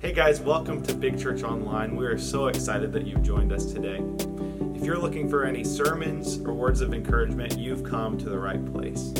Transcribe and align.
Hey 0.00 0.12
guys, 0.12 0.40
welcome 0.40 0.80
to 0.84 0.94
Big 0.94 1.18
Church 1.18 1.42
Online. 1.42 1.96
We 1.96 2.06
are 2.06 2.16
so 2.16 2.46
excited 2.46 2.92
that 2.92 3.04
you've 3.04 3.24
joined 3.24 3.52
us 3.52 3.72
today. 3.72 4.00
If 4.76 4.84
you're 4.84 4.96
looking 4.96 5.28
for 5.28 5.44
any 5.44 5.64
sermons 5.64 6.38
or 6.38 6.54
words 6.54 6.80
of 6.82 6.94
encouragement, 6.94 7.58
you've 7.58 7.82
come 7.82 8.16
to 8.18 8.28
the 8.28 8.38
right 8.38 8.64
place. 8.72 9.10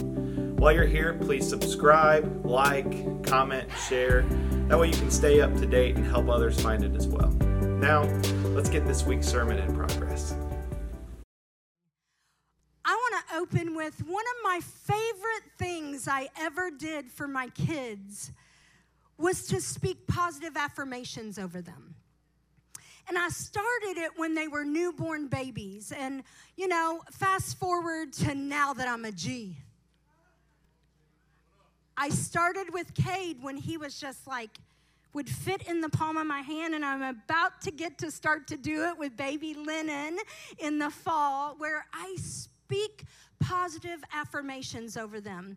While 0.57 0.73
you're 0.73 0.87
here, 0.87 1.15
please 1.15 1.49
subscribe, 1.49 2.47
like, 2.47 3.25
comment, 3.27 3.69
share. 3.89 4.23
That 4.69 4.79
way 4.79 4.87
you 4.87 4.97
can 4.97 5.11
stay 5.11 5.41
up 5.41 5.53
to 5.57 5.67
date 5.67 5.97
and 5.97 6.07
help 6.07 6.29
others 6.29 6.61
find 6.61 6.85
it 6.85 6.95
as 6.95 7.09
well. 7.09 7.31
Now, 7.31 8.05
let's 8.55 8.71
get 8.71 8.87
this 8.87 9.05
week's 9.05 9.27
sermon 9.27 9.59
in 9.59 9.75
progress. 9.75 10.37
I 12.85 12.95
want 12.95 13.27
to 13.29 13.37
open 13.37 13.75
with 13.75 13.99
one 14.07 14.25
of 14.25 14.45
my 14.45 14.61
favorite 14.61 15.51
things 15.59 16.07
I 16.07 16.29
ever 16.39 16.71
did 16.71 17.11
for 17.11 17.27
my 17.27 17.49
kids 17.49 18.31
was 19.19 19.47
to 19.49 19.61
speak 19.61 20.07
positive 20.07 20.57
affirmations 20.57 21.39
over 21.39 21.61
them. 21.61 21.97
And 23.09 23.19
I 23.19 23.29
started 23.31 23.97
it 23.97 24.13
when 24.17 24.35
they 24.35 24.49
were 24.49 24.65
newborn 24.65 25.29
babies. 25.29 25.93
And, 25.97 26.23
you 26.57 26.69
know, 26.69 27.03
fast 27.11 27.59
forward 27.59 28.13
to 28.15 28.35
now 28.35 28.75
that 28.75 28.87
I'm 28.87 29.05
a 29.05 29.13
G. 29.13 29.57
I 31.97 32.11
started 32.11 32.73
with 32.73 32.95
Cade 32.95 33.43
when 33.43 33.57
he 33.57 33.77
was 33.77 33.99
just 33.99 34.27
like, 34.27 34.51
would 35.15 35.29
fit 35.29 35.63
in 35.63 35.81
the 35.81 35.89
palm 35.89 36.17
of 36.17 36.27
my 36.27 36.43
hand, 36.43 36.75
and 36.75 36.85
I'm 36.85 37.03
about 37.03 37.63
to 37.63 37.71
get 37.71 37.99
to 37.99 38.11
start 38.11 38.47
to 38.49 38.57
do 38.57 38.85
it 38.85 38.99
with 38.99 39.17
baby 39.17 39.55
linen 39.55 40.19
in 40.59 40.79
the 40.79 40.91
fall, 40.91 41.55
where 41.59 41.87
I 41.93 42.15
speak 42.19 43.05
positive 43.41 44.05
affirmations 44.13 44.97
over 44.97 45.21
them. 45.21 45.57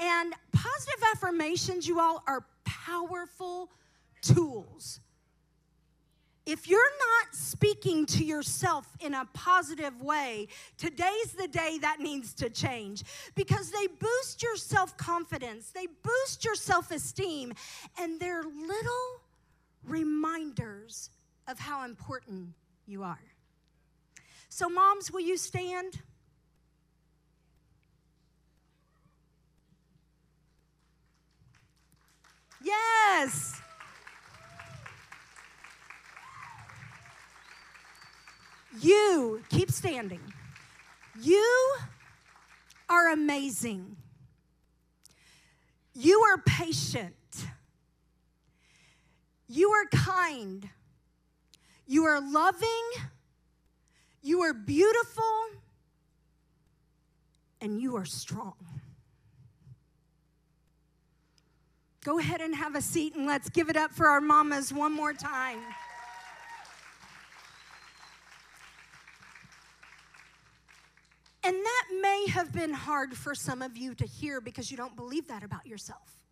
And 0.00 0.32
positive 0.52 1.02
affirmations, 1.14 1.86
you 1.86 2.00
all, 2.00 2.24
are 2.26 2.44
powerful 2.68 3.70
tools. 4.20 5.00
If 6.44 6.66
you're 6.66 6.80
not 6.80 7.34
speaking 7.34 8.06
to 8.06 8.24
yourself 8.24 8.86
in 9.00 9.12
a 9.12 9.26
positive 9.34 10.00
way, 10.00 10.48
today's 10.78 11.32
the 11.38 11.48
day 11.48 11.78
that 11.82 12.00
needs 12.00 12.32
to 12.34 12.48
change 12.48 13.04
because 13.34 13.70
they 13.70 13.86
boost 13.86 14.42
your 14.42 14.56
self 14.56 14.96
confidence, 14.96 15.70
they 15.70 15.86
boost 16.02 16.44
your 16.44 16.54
self 16.54 16.90
esteem, 16.90 17.52
and 18.00 18.18
they're 18.18 18.42
little 18.42 19.20
reminders 19.84 21.10
of 21.46 21.58
how 21.58 21.84
important 21.84 22.48
you 22.86 23.02
are. 23.02 23.20
So, 24.48 24.70
moms, 24.70 25.12
will 25.12 25.20
you 25.20 25.36
stand? 25.36 26.00
Yes. 32.62 33.60
You, 38.80 39.42
keep 39.48 39.70
standing. 39.70 40.20
You 41.20 41.76
are 42.88 43.10
amazing. 43.10 43.96
You 45.94 46.20
are 46.20 46.38
patient. 46.38 47.14
You 49.48 49.70
are 49.70 49.86
kind. 49.86 50.68
You 51.86 52.04
are 52.04 52.20
loving. 52.20 52.68
You 54.22 54.42
are 54.42 54.54
beautiful. 54.54 55.24
And 57.60 57.80
you 57.80 57.96
are 57.96 58.04
strong. 58.04 58.54
Go 62.08 62.18
ahead 62.18 62.40
and 62.40 62.54
have 62.54 62.74
a 62.74 62.80
seat 62.80 63.16
and 63.16 63.26
let's 63.26 63.50
give 63.50 63.68
it 63.68 63.76
up 63.76 63.92
for 63.92 64.08
our 64.08 64.22
mamas 64.22 64.72
one 64.72 64.94
more 64.96 65.12
time. 65.12 65.58
And 71.44 71.54
that 71.54 71.84
may 72.00 72.26
have 72.28 72.50
been 72.50 72.72
hard 72.72 73.14
for 73.14 73.34
some 73.34 73.60
of 73.60 73.76
you 73.76 73.94
to 73.94 74.06
hear 74.06 74.40
because 74.40 74.70
you 74.70 74.76
don't 74.78 74.96
believe 74.96 75.28
that 75.28 75.42
about 75.44 75.66
yourself. 75.66 76.24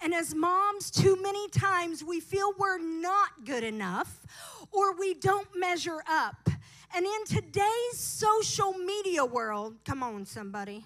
And 0.00 0.14
as 0.14 0.36
moms, 0.36 0.92
too 0.92 1.20
many 1.20 1.48
times 1.48 2.04
we 2.04 2.20
feel 2.20 2.52
we're 2.56 2.78
not 2.78 3.44
good 3.44 3.64
enough 3.64 4.24
or 4.70 4.96
we 4.96 5.14
don't 5.14 5.48
measure 5.56 6.00
up. 6.08 6.48
And 6.94 7.04
in 7.04 7.24
today's 7.24 7.94
social 7.94 8.72
media 8.74 9.24
world, 9.24 9.78
come 9.84 10.04
on, 10.04 10.24
somebody, 10.26 10.84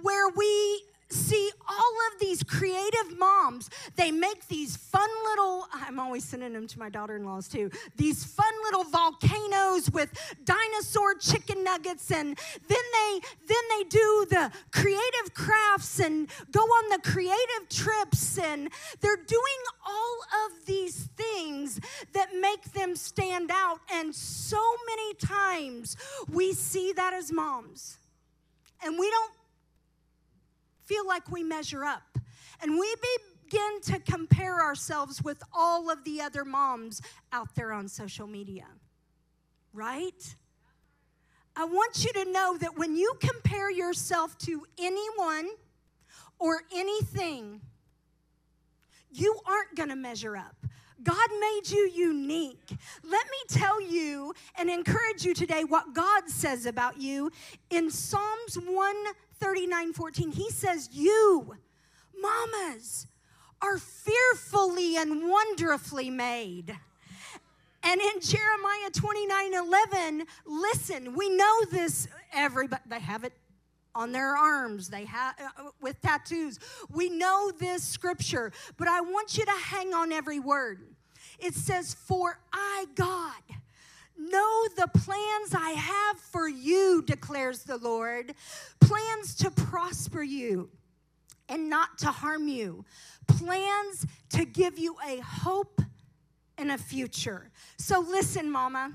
where 0.00 0.30
we 0.30 0.84
see 1.10 1.50
all 1.68 1.94
of 2.12 2.20
these 2.20 2.42
creative 2.42 3.18
moms 3.18 3.70
they 3.96 4.10
make 4.10 4.46
these 4.48 4.76
fun 4.76 5.08
little 5.30 5.66
i'm 5.72 5.98
always 5.98 6.24
sending 6.24 6.52
them 6.52 6.66
to 6.66 6.78
my 6.78 6.88
daughter-in-laws 6.88 7.48
too 7.48 7.70
these 7.96 8.24
fun 8.24 8.52
little 8.64 8.84
volcanoes 8.84 9.90
with 9.90 10.10
dinosaur 10.44 11.14
chicken 11.14 11.64
nuggets 11.64 12.10
and 12.10 12.38
then 12.68 12.84
they 12.92 13.20
then 13.46 13.64
they 13.76 13.84
do 13.84 14.26
the 14.30 14.50
creative 14.72 15.34
crafts 15.34 15.98
and 16.00 16.28
go 16.52 16.60
on 16.60 16.90
the 16.90 17.10
creative 17.10 17.68
trips 17.70 18.38
and 18.38 18.70
they're 19.00 19.16
doing 19.16 19.60
all 19.86 20.18
of 20.46 20.66
these 20.66 21.08
things 21.16 21.80
that 22.12 22.28
make 22.40 22.62
them 22.72 22.94
stand 22.94 23.50
out 23.52 23.80
and 23.92 24.14
so 24.14 24.76
many 24.86 25.14
times 25.14 25.96
we 26.32 26.52
see 26.52 26.92
that 26.92 27.12
as 27.14 27.32
moms. 27.32 27.98
And 28.82 28.98
we 28.98 29.10
don't 29.10 29.32
feel 30.88 31.06
like 31.06 31.30
we 31.30 31.44
measure 31.44 31.84
up. 31.84 32.18
And 32.60 32.78
we 32.78 32.94
begin 33.44 33.80
to 33.82 34.00
compare 34.00 34.60
ourselves 34.60 35.22
with 35.22 35.42
all 35.52 35.90
of 35.90 36.02
the 36.04 36.20
other 36.20 36.44
moms 36.44 37.02
out 37.32 37.54
there 37.54 37.72
on 37.72 37.86
social 37.86 38.26
media, 38.26 38.66
right? 39.72 40.34
I 41.54 41.64
want 41.64 42.04
you 42.04 42.12
to 42.24 42.32
know 42.32 42.56
that 42.56 42.76
when 42.78 42.96
you 42.96 43.12
compare 43.20 43.70
yourself 43.70 44.36
to 44.38 44.64
anyone 44.78 45.48
or 46.38 46.62
anything, 46.74 47.60
you 49.10 49.38
aren't 49.46 49.74
going 49.76 49.88
to 49.90 49.96
measure 49.96 50.36
up. 50.36 50.56
God 51.02 51.28
made 51.40 51.62
you 51.70 51.90
unique. 51.94 52.76
Let 53.02 53.26
me 53.26 53.38
tell 53.48 53.80
you 53.80 54.34
and 54.56 54.68
encourage 54.68 55.24
you 55.24 55.34
today 55.34 55.64
what 55.64 55.94
God 55.94 56.28
says 56.28 56.66
about 56.66 57.00
you 57.00 57.30
in 57.70 57.90
Psalms 57.90 58.56
1 58.56 58.96
39 59.40 59.92
14, 59.92 60.32
he 60.32 60.50
says, 60.50 60.88
You, 60.92 61.56
mamas, 62.20 63.06
are 63.62 63.78
fearfully 63.78 64.96
and 64.96 65.28
wonderfully 65.28 66.10
made. 66.10 66.76
And 67.82 68.00
in 68.00 68.20
Jeremiah 68.20 68.90
29 68.92 69.54
11, 69.54 70.26
listen, 70.44 71.14
we 71.14 71.30
know 71.30 71.64
this, 71.70 72.08
everybody, 72.32 72.82
they 72.86 73.00
have 73.00 73.24
it 73.24 73.32
on 73.98 74.12
their 74.12 74.36
arms, 74.36 74.88
they 74.88 75.04
have 75.04 75.34
uh, 75.40 75.70
with 75.80 76.00
tattoos. 76.00 76.58
We 76.88 77.10
know 77.10 77.50
this 77.58 77.82
scripture, 77.82 78.52
but 78.76 78.88
I 78.88 79.00
want 79.00 79.36
you 79.36 79.44
to 79.44 79.50
hang 79.50 79.92
on 79.92 80.12
every 80.12 80.38
word. 80.38 80.80
It 81.38 81.54
says, 81.54 81.94
For 81.94 82.38
I, 82.52 82.86
God, 82.94 83.32
Know 84.18 84.66
the 84.76 84.88
plans 84.88 85.54
I 85.54 85.70
have 85.70 86.18
for 86.18 86.48
you, 86.48 87.02
declares 87.06 87.62
the 87.62 87.76
Lord 87.76 88.34
plans 88.80 89.36
to 89.36 89.50
prosper 89.52 90.24
you 90.24 90.70
and 91.48 91.70
not 91.70 91.98
to 91.98 92.08
harm 92.08 92.48
you, 92.48 92.84
plans 93.28 94.06
to 94.30 94.44
give 94.44 94.76
you 94.76 94.96
a 95.06 95.20
hope 95.20 95.80
and 96.58 96.72
a 96.72 96.78
future. 96.78 97.50
So, 97.76 98.00
listen, 98.00 98.50
Mama, 98.50 98.92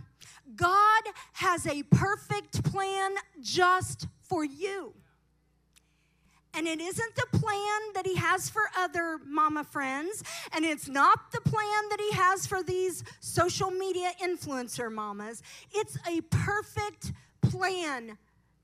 God 0.58 1.04
has 1.34 1.66
a 1.68 1.84
perfect 1.84 2.62
plan 2.66 3.16
just 3.40 4.08
for 4.34 4.44
you. 4.44 4.94
And 6.56 6.68
it 6.68 6.82
isn't 6.82 7.16
the 7.16 7.38
plan 7.38 7.82
that 7.94 8.04
he 8.06 8.16
has 8.16 8.50
for 8.50 8.64
other 8.76 9.20
mama 9.28 9.64
friends. 9.64 10.24
And 10.54 10.66
it's 10.66 10.88
not 10.88 11.32
the 11.32 11.42
plan 11.42 11.90
that 11.90 12.00
he 12.00 12.16
has 12.16 12.48
for 12.48 12.64
these 12.64 13.04
social 13.20 13.70
media 13.70 14.12
influencer 14.24 14.92
mamas. 14.92 15.44
It's 15.72 15.98
a 16.08 16.22
perfect 16.32 17.12
plan 17.42 18.18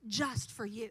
just 0.07 0.51
for 0.51 0.65
you. 0.65 0.89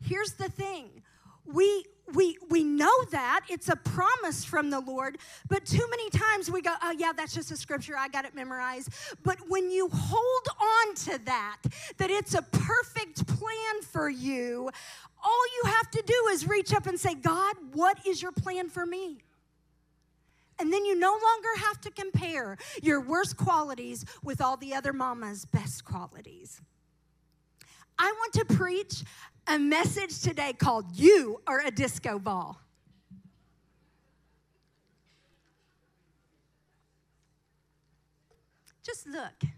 Here's 0.00 0.34
the 0.34 0.48
thing 0.48 1.02
we 1.44 1.86
we 2.14 2.38
we 2.48 2.64
know 2.64 3.04
that. 3.10 3.40
It's 3.48 3.68
a 3.68 3.76
promise 3.76 4.44
from 4.44 4.70
the 4.70 4.80
lord 4.80 5.18
but 5.48 5.64
too 5.64 5.86
many 5.90 6.10
times 6.10 6.50
we 6.50 6.62
go 6.62 6.74
oh 6.82 6.94
yeah 6.98 7.12
that's 7.12 7.34
just 7.34 7.50
a 7.50 7.56
scripture. 7.56 7.96
I 7.96 8.08
got 8.08 8.24
it 8.24 8.34
memorized. 8.34 8.90
But 9.22 9.38
when 9.48 9.70
you 9.70 9.88
hold 9.92 10.48
on 10.60 10.94
to 10.94 11.24
that 11.24 11.58
that 11.98 12.10
it's 12.10 12.34
a 12.34 12.42
perfect 12.42 13.26
plan 13.26 13.82
for 13.82 14.08
you 14.08 14.70
all 15.22 15.46
you 15.62 15.70
have 15.70 15.90
to 15.90 16.02
do 16.02 16.28
is 16.30 16.46
reach 16.46 16.72
up 16.72 16.86
and 16.86 16.98
say 16.98 17.14
god 17.14 17.56
what 17.72 18.06
is 18.06 18.22
your 18.22 18.32
plan 18.32 18.68
for 18.68 18.86
me? 18.86 19.18
And 20.60 20.72
then 20.72 20.84
you 20.84 20.98
no 20.98 21.10
longer 21.10 21.66
have 21.66 21.80
to 21.82 21.90
compare 21.90 22.58
your 22.82 23.00
worst 23.00 23.36
qualities 23.36 24.04
with 24.24 24.40
all 24.40 24.56
the 24.56 24.74
other 24.74 24.92
mama's 24.92 25.44
best 25.44 25.84
qualities. 25.84 26.60
I 27.98 28.12
want 28.12 28.32
to 28.34 28.54
preach 28.54 29.04
a 29.48 29.58
message 29.58 30.20
today 30.20 30.52
called 30.52 30.84
You 30.94 31.40
Are 31.46 31.60
a 31.64 31.70
Disco 31.70 32.18
Ball. 32.18 32.60
Just 38.84 39.06
look. 39.06 39.50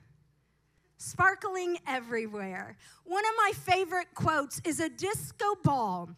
Sparkling 0.96 1.78
everywhere. 1.88 2.76
One 3.04 3.24
of 3.24 3.32
my 3.36 3.52
favorite 3.52 4.14
quotes 4.14 4.60
is 4.64 4.78
a 4.78 4.88
disco 4.88 5.56
ball 5.64 6.10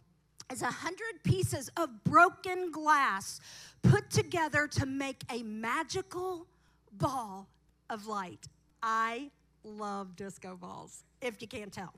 is 0.51 0.61
a 0.61 0.67
hundred 0.67 1.23
pieces 1.23 1.71
of 1.75 2.03
broken 2.03 2.69
glass 2.69 3.39
put 3.81 4.11
together 4.11 4.67
to 4.67 4.85
make 4.85 5.23
a 5.31 5.41
magical 5.41 6.45
ball 6.91 7.47
of 7.89 8.05
light. 8.05 8.47
I 8.83 9.31
love 9.63 10.15
disco 10.15 10.55
balls, 10.55 11.03
if 11.21 11.41
you 11.41 11.47
can't 11.47 11.71
tell. 11.71 11.93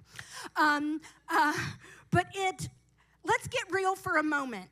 Um, 0.56 1.02
uh, 1.30 1.54
but 2.12 2.28
it, 2.34 2.70
let's 3.24 3.48
get 3.48 3.64
real 3.72 3.96
for 3.96 4.18
a 4.18 4.24
moment. 4.24 4.70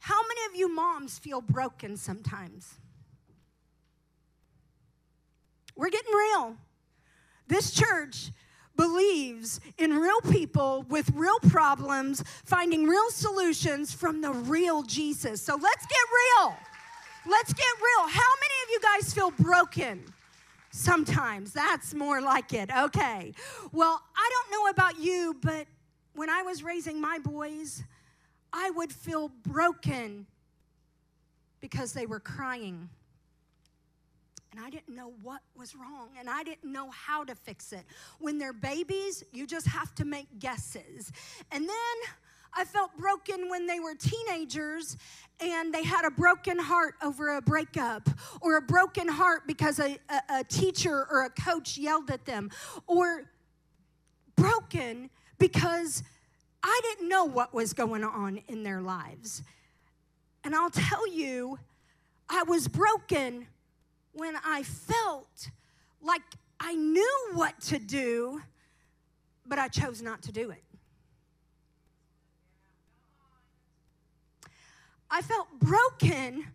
How 0.00 0.22
many 0.22 0.40
of 0.48 0.56
you 0.56 0.72
moms 0.72 1.18
feel 1.18 1.40
broken 1.40 1.96
sometimes? 1.96 2.74
We're 5.74 5.90
getting 5.90 6.14
real. 6.14 6.56
This 7.48 7.70
church 7.70 8.30
believes 8.76 9.60
in 9.78 9.96
real 9.96 10.20
people 10.20 10.84
with 10.88 11.10
real 11.14 11.38
problems, 11.48 12.22
finding 12.44 12.86
real 12.86 13.10
solutions 13.10 13.92
from 13.92 14.20
the 14.20 14.30
real 14.30 14.82
Jesus. 14.82 15.42
So 15.42 15.58
let's 15.60 15.86
get 15.86 15.98
real. 16.40 16.56
Let's 17.28 17.52
get 17.52 17.66
real. 17.78 18.08
How 18.08 18.32
many 18.40 18.54
of 18.64 18.70
you 18.70 18.80
guys 18.80 19.12
feel 19.12 19.32
broken? 19.32 20.04
Sometimes. 20.76 21.54
That's 21.54 21.94
more 21.94 22.20
like 22.20 22.52
it. 22.52 22.70
Okay. 22.70 23.32
Well, 23.72 24.02
I 24.14 24.30
don't 24.30 24.50
know 24.52 24.70
about 24.70 24.98
you, 25.00 25.34
but 25.40 25.66
when 26.14 26.28
I 26.28 26.42
was 26.42 26.62
raising 26.62 27.00
my 27.00 27.18
boys, 27.18 27.82
I 28.52 28.70
would 28.70 28.92
feel 28.92 29.30
broken 29.42 30.26
because 31.60 31.94
they 31.94 32.04
were 32.04 32.20
crying 32.20 32.90
and 34.52 34.60
I 34.64 34.68
didn't 34.68 34.94
know 34.94 35.14
what 35.22 35.40
was 35.56 35.74
wrong 35.74 36.10
and 36.18 36.28
I 36.28 36.42
didn't 36.42 36.70
know 36.70 36.90
how 36.90 37.24
to 37.24 37.34
fix 37.34 37.72
it. 37.72 37.84
When 38.18 38.36
they're 38.38 38.52
babies, 38.52 39.24
you 39.32 39.46
just 39.46 39.66
have 39.66 39.94
to 39.94 40.04
make 40.04 40.26
guesses. 40.38 41.10
And 41.52 41.66
then 41.66 41.96
I 42.56 42.64
felt 42.64 42.96
broken 42.96 43.50
when 43.50 43.66
they 43.66 43.80
were 43.80 43.94
teenagers 43.94 44.96
and 45.40 45.74
they 45.74 45.82
had 45.82 46.06
a 46.06 46.10
broken 46.10 46.58
heart 46.58 46.94
over 47.02 47.36
a 47.36 47.42
breakup 47.42 48.08
or 48.40 48.56
a 48.56 48.62
broken 48.62 49.08
heart 49.08 49.42
because 49.46 49.78
a, 49.78 49.98
a, 50.08 50.38
a 50.40 50.44
teacher 50.44 51.06
or 51.10 51.24
a 51.24 51.30
coach 51.30 51.76
yelled 51.76 52.10
at 52.10 52.24
them 52.24 52.50
or 52.86 53.24
broken 54.36 55.10
because 55.38 56.02
I 56.62 56.80
didn't 56.82 57.08
know 57.08 57.24
what 57.24 57.52
was 57.52 57.74
going 57.74 58.04
on 58.04 58.40
in 58.48 58.62
their 58.62 58.80
lives. 58.80 59.42
And 60.42 60.54
I'll 60.54 60.70
tell 60.70 61.06
you, 61.06 61.58
I 62.28 62.42
was 62.44 62.68
broken 62.68 63.46
when 64.14 64.34
I 64.44 64.62
felt 64.62 65.50
like 66.00 66.22
I 66.58 66.74
knew 66.74 67.30
what 67.34 67.60
to 67.62 67.78
do, 67.78 68.40
but 69.44 69.58
I 69.58 69.68
chose 69.68 70.00
not 70.00 70.22
to 70.22 70.32
do 70.32 70.50
it. 70.50 70.62
I 75.10 75.22
felt 75.22 75.48
broken 75.60 76.46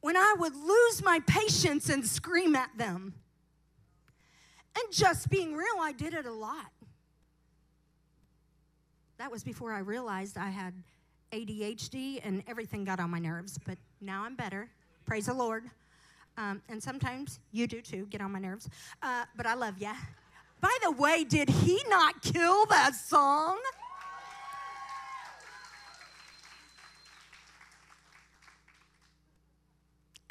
when 0.00 0.16
I 0.16 0.34
would 0.38 0.54
lose 0.54 1.02
my 1.02 1.20
patience 1.26 1.88
and 1.88 2.06
scream 2.06 2.54
at 2.56 2.70
them. 2.76 3.14
And 4.76 4.92
just 4.92 5.28
being 5.28 5.54
real, 5.54 5.76
I 5.80 5.92
did 5.92 6.14
it 6.14 6.26
a 6.26 6.32
lot. 6.32 6.70
That 9.18 9.30
was 9.30 9.44
before 9.44 9.72
I 9.72 9.78
realized 9.78 10.36
I 10.36 10.50
had 10.50 10.74
ADHD 11.32 12.20
and 12.24 12.42
everything 12.46 12.84
got 12.84 13.00
on 13.00 13.10
my 13.10 13.18
nerves, 13.18 13.58
but 13.64 13.78
now 14.00 14.24
I'm 14.24 14.34
better. 14.34 14.68
Praise 15.06 15.26
the 15.26 15.34
Lord. 15.34 15.64
Um, 16.36 16.62
and 16.68 16.82
sometimes 16.82 17.38
you 17.52 17.66
do 17.66 17.80
too, 17.80 18.06
get 18.06 18.20
on 18.20 18.32
my 18.32 18.38
nerves. 18.38 18.68
Uh, 19.02 19.24
but 19.36 19.46
I 19.46 19.54
love 19.54 19.78
you. 19.78 19.92
By 20.60 20.76
the 20.82 20.92
way, 20.92 21.24
did 21.24 21.48
he 21.48 21.82
not 21.88 22.22
kill 22.22 22.66
that 22.66 22.94
song? 22.94 23.58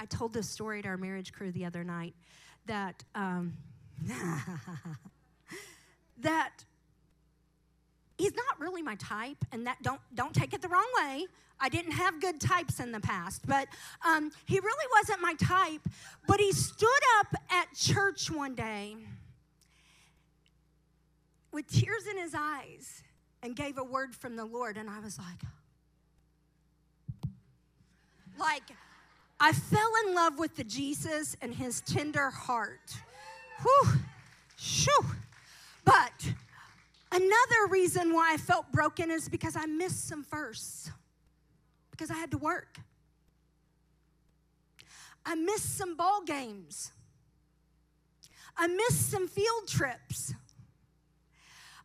I 0.02 0.06
told 0.06 0.34
this 0.34 0.50
story 0.50 0.82
to 0.82 0.88
our 0.88 0.98
marriage 0.98 1.32
crew 1.32 1.52
the 1.52 1.64
other 1.64 1.84
night 1.84 2.16
that 2.66 3.04
um, 3.14 3.54
that 6.22 6.50
he's 8.18 8.34
not 8.34 8.60
really 8.60 8.82
my 8.82 8.96
type, 8.96 9.38
and 9.52 9.68
that 9.68 9.78
don't 9.84 10.02
don't 10.16 10.34
take 10.34 10.56
it 10.56 10.62
the 10.64 10.70
wrong 10.70 10.88
way. 10.98 11.28
I 11.60 11.70
didn't 11.70 11.92
have 11.92 12.20
good 12.20 12.42
types 12.42 12.80
in 12.80 12.92
the 12.92 13.00
past, 13.00 13.44
but 13.46 13.68
um, 14.04 14.32
he 14.48 14.60
really 14.60 14.88
wasn't 14.98 15.22
my 15.22 15.36
type. 15.36 15.82
But 16.28 16.40
he 16.40 16.52
stood 16.52 16.90
up 17.20 17.36
at 17.52 17.72
church 17.76 18.32
one 18.32 18.56
day 18.56 18.96
with 21.52 21.68
tears 21.68 22.08
in 22.10 22.18
his 22.18 22.34
eyes 22.36 23.04
and 23.44 23.56
gave 23.56 23.78
a 23.78 23.84
word 23.84 24.16
from 24.16 24.36
the 24.36 24.46
Lord, 24.46 24.78
and 24.78 24.90
I 24.90 25.00
was 25.00 25.20
like, 25.20 25.44
like 28.40 28.64
I 29.42 29.52
fell 29.52 29.92
in 30.06 30.14
love 30.14 30.40
with 30.40 30.56
the 30.56 30.64
Jesus 30.64 31.36
and 31.42 31.54
his 31.54 31.82
tender 31.82 32.30
heart. 32.30 32.96
Whew, 33.62 33.94
shoo. 34.56 35.06
But 35.84 36.14
Another 37.12 37.68
reason 37.70 38.14
why 38.14 38.34
I 38.34 38.38
felt 38.38 38.72
broken 38.72 39.12
is 39.12 39.28
because 39.28 39.58
I 39.58 39.66
missed 39.66 40.08
some 40.08 40.24
firsts, 40.24 40.90
because 41.92 42.10
I 42.10 42.14
had 42.14 42.32
to 42.32 42.38
work. 42.38 42.80
I 45.26 45.36
missed 45.36 45.78
some 45.78 45.98
ball 45.98 46.24
games. 46.26 46.92
I 48.56 48.68
missed 48.68 49.12
some 49.12 49.28
field 49.28 49.68
trips. 49.68 50.34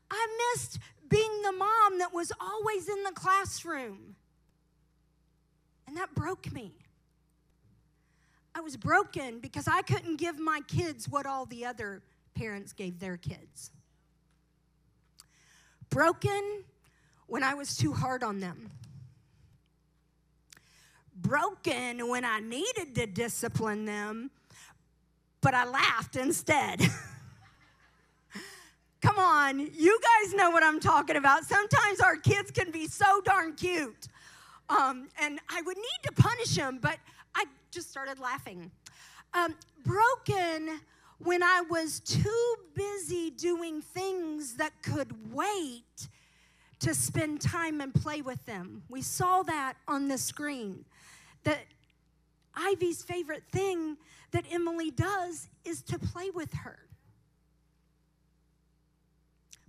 I 0.09 0.53
missed 0.55 0.79
being 1.09 1.43
the 1.43 1.53
mom 1.53 1.99
that 1.99 2.15
was 2.15 2.31
always 2.41 2.89
in 2.89 3.03
the 3.03 3.13
classroom. 3.13 4.15
And 5.89 5.97
that 5.97 6.15
broke 6.15 6.53
me. 6.53 6.73
I 8.57 8.61
was 8.61 8.79
broken 8.79 9.41
because 9.41 9.69
I 9.69 9.83
couldn't 9.83 10.17
give 10.17 10.39
my 10.39 10.63
kids 10.67 11.11
what 11.11 11.27
all 11.27 11.45
the 11.45 11.67
other 11.67 12.01
parents 12.35 12.73
gave 12.73 12.99
their 12.99 13.19
kids 13.19 13.71
broken 15.91 16.65
when 17.27 17.43
I 17.43 17.55
was 17.55 17.77
too 17.77 17.93
hard 17.93 18.23
on 18.23 18.41
them, 18.41 18.71
broken 21.15 22.09
when 22.09 22.25
I 22.25 22.41
needed 22.41 22.95
to 22.95 23.07
discipline 23.07 23.85
them, 23.85 24.31
but 25.41 25.55
I 25.55 25.67
laughed 25.67 26.17
instead. 26.17 26.81
Come 29.03 29.19
on, 29.19 29.59
you 29.59 30.01
guys 30.01 30.35
know 30.35 30.51
what 30.51 30.63
I'm 30.63 30.81
talking 30.81 31.17
about. 31.17 31.45
Sometimes 31.45 32.01
our 32.01 32.17
kids 32.17 32.51
can 32.51 32.71
be 32.71 32.87
so 32.87 33.21
darn 33.25 33.55
cute. 33.55 34.09
Um, 34.69 35.09
and 35.21 35.39
I 35.49 35.63
would 35.63 35.77
need 35.77 36.01
to 36.05 36.13
punish 36.13 36.57
them, 36.57 36.79
but 36.83 36.99
just 37.77 37.91
started 37.91 38.19
laughing. 38.19 38.71
Um, 39.35 39.55
broken 39.85 40.81
when 41.19 41.43
I 41.43 41.61
was 41.69 42.01
too 42.01 42.55
busy 42.75 43.29
doing 43.29 43.83
things 43.83 44.55
that 44.55 44.73
could 44.83 45.13
wait 45.31 46.09
to 46.81 46.95
spend 46.95 47.43
time 47.43 47.83
and 47.83 47.93
play 47.95 48.23
with 48.23 48.43
them. 48.47 48.83
We 48.89 49.03
saw 49.03 49.43
that 49.43 49.75
on 49.87 50.09
the 50.09 50.17
screen. 50.17 50.87
That 51.45 51.59
Ivy's 52.55 53.03
favorite 53.03 53.43
thing 53.53 53.99
that 54.31 54.47
Emily 54.51 54.91
does 54.91 55.49
is 55.67 55.83
to 55.83 55.99
play 55.99 56.31
with 56.31 56.55
her. 56.55 56.79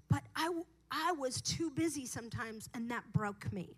But 0.10 0.24
I, 0.34 0.50
I 0.90 1.12
was 1.12 1.42
too 1.42 1.72
busy 1.72 2.06
sometimes, 2.06 2.70
and 2.74 2.90
that 2.90 3.04
broke 3.12 3.52
me. 3.52 3.76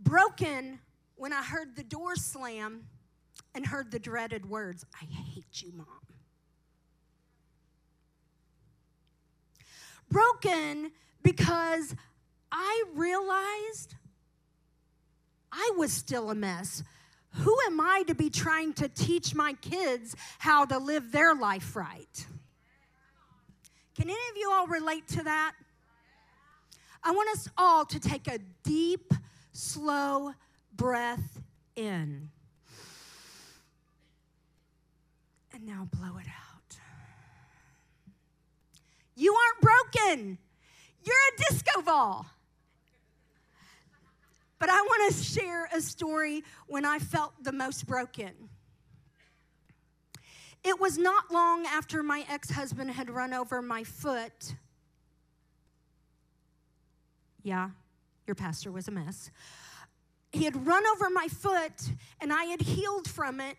Broken 0.00 0.80
when 1.18 1.32
I 1.32 1.42
heard 1.42 1.76
the 1.76 1.82
door 1.82 2.16
slam 2.16 2.84
and 3.54 3.66
heard 3.66 3.90
the 3.90 3.98
dreaded 3.98 4.48
words 4.48 4.86
I 4.94 5.04
hate 5.04 5.62
you, 5.62 5.72
mom. 5.76 5.86
Broken 10.10 10.92
because 11.22 11.94
I 12.50 12.84
realized 12.94 13.94
I 15.52 15.72
was 15.76 15.92
still 15.92 16.30
a 16.30 16.34
mess. 16.34 16.82
Who 17.32 17.54
am 17.66 17.80
I 17.80 18.04
to 18.06 18.14
be 18.14 18.30
trying 18.30 18.72
to 18.74 18.88
teach 18.88 19.34
my 19.34 19.52
kids 19.54 20.14
how 20.38 20.64
to 20.64 20.78
live 20.78 21.12
their 21.12 21.34
life 21.34 21.76
right? 21.76 22.26
Can 23.96 24.08
any 24.08 24.12
of 24.12 24.36
you 24.36 24.50
all 24.50 24.66
relate 24.68 25.06
to 25.08 25.24
that? 25.24 25.52
I 27.02 27.10
want 27.10 27.28
us 27.30 27.48
all 27.58 27.84
to 27.86 28.00
take 28.00 28.28
a 28.28 28.38
deep, 28.62 29.12
slow 29.52 30.32
breath 30.78 31.42
in. 31.76 32.30
and 35.58 35.66
now 35.66 35.88
blow 35.92 36.16
it 36.18 36.26
out. 36.26 36.76
You 39.16 39.34
aren't 39.34 39.60
broken, 39.60 40.38
you're 41.04 41.16
a 41.34 41.50
disco 41.50 41.82
ball. 41.82 42.26
But 44.60 44.70
I 44.70 44.80
want 44.80 45.12
to 45.14 45.22
share 45.22 45.68
a 45.72 45.80
story 45.80 46.42
when 46.66 46.84
I 46.84 46.98
felt 46.98 47.32
the 47.42 47.52
most 47.52 47.86
broken. 47.86 48.32
It 50.64 50.80
was 50.80 50.98
not 50.98 51.30
long 51.32 51.64
after 51.66 52.02
my 52.02 52.24
ex 52.28 52.50
husband 52.50 52.90
had 52.90 53.08
run 53.08 53.32
over 53.32 53.62
my 53.62 53.84
foot. 53.84 54.54
Yeah, 57.44 57.70
your 58.26 58.34
pastor 58.34 58.72
was 58.72 58.88
a 58.88 58.90
mess. 58.90 59.30
He 60.32 60.44
had 60.44 60.66
run 60.66 60.84
over 60.86 61.08
my 61.10 61.28
foot 61.28 61.92
and 62.20 62.32
I 62.32 62.44
had 62.44 62.60
healed 62.60 63.08
from 63.08 63.40
it. 63.40 63.56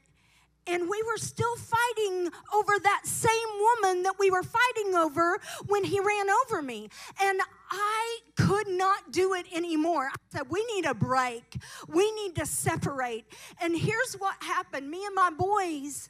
And 0.67 0.83
we 0.83 1.01
were 1.03 1.17
still 1.17 1.55
fighting 1.55 2.29
over 2.53 2.73
that 2.83 3.01
same 3.03 3.31
woman 3.59 4.03
that 4.03 4.15
we 4.19 4.29
were 4.29 4.43
fighting 4.43 4.93
over 4.93 5.39
when 5.65 5.83
he 5.83 5.99
ran 5.99 6.27
over 6.43 6.61
me. 6.61 6.89
And 7.19 7.41
I 7.71 8.19
could 8.35 8.67
not 8.67 9.11
do 9.11 9.33
it 9.33 9.47
anymore. 9.51 10.09
I 10.11 10.37
said, 10.37 10.43
We 10.49 10.63
need 10.75 10.85
a 10.85 10.93
break. 10.93 11.59
We 11.87 12.11
need 12.11 12.35
to 12.35 12.45
separate. 12.45 13.25
And 13.59 13.75
here's 13.75 14.13
what 14.19 14.35
happened 14.41 14.91
me 14.91 15.03
and 15.05 15.15
my 15.15 15.31
boys 15.31 16.09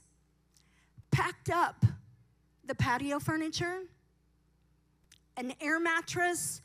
packed 1.09 1.49
up 1.49 1.85
the 2.65 2.75
patio 2.75 3.19
furniture, 3.19 3.79
an 5.37 5.53
air 5.61 5.79
mattress, 5.79 6.61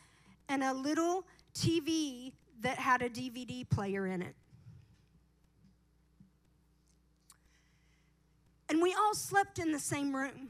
and 0.49 0.65
a 0.65 0.75
little 0.75 1.25
TV 1.55 2.33
that 2.61 2.79
had 2.79 3.03
a 3.03 3.09
DVD 3.09 3.69
player 3.69 4.07
in 4.07 4.23
it. 4.23 4.35
And 8.69 8.81
we 8.81 8.95
all 8.95 9.15
slept 9.15 9.59
in 9.59 9.73
the 9.73 9.79
same 9.79 10.15
room. 10.15 10.49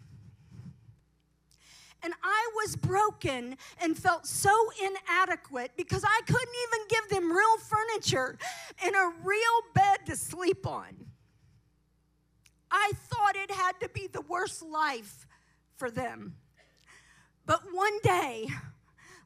And 2.03 2.13
I 2.23 2.51
was 2.55 2.77
broken 2.77 3.57
and 3.81 3.97
felt 3.97 4.27
so 4.27 4.55
inadequate 4.83 5.73
because 5.77 6.05
I 6.05 6.21
couldn't 6.27 6.55
even 6.69 6.89
give 6.89 7.09
them 7.09 7.33
real 7.33 7.59
furniture 7.59 8.37
and 8.85 8.95
a 8.95 9.13
real 9.23 9.61
bed 9.75 10.07
to 10.07 10.17
sleep 10.17 10.67
on. 10.67 11.07
I 12.71 12.93
thought 12.95 13.37
it 13.37 13.51
had 13.51 13.81
to 13.81 13.89
be 13.89 14.07
the 14.07 14.21
worst 14.21 14.63
life 14.63 15.27
for 15.77 15.91
them. 15.91 16.37
But 17.47 17.61
one 17.73 17.99
day, 18.03 18.49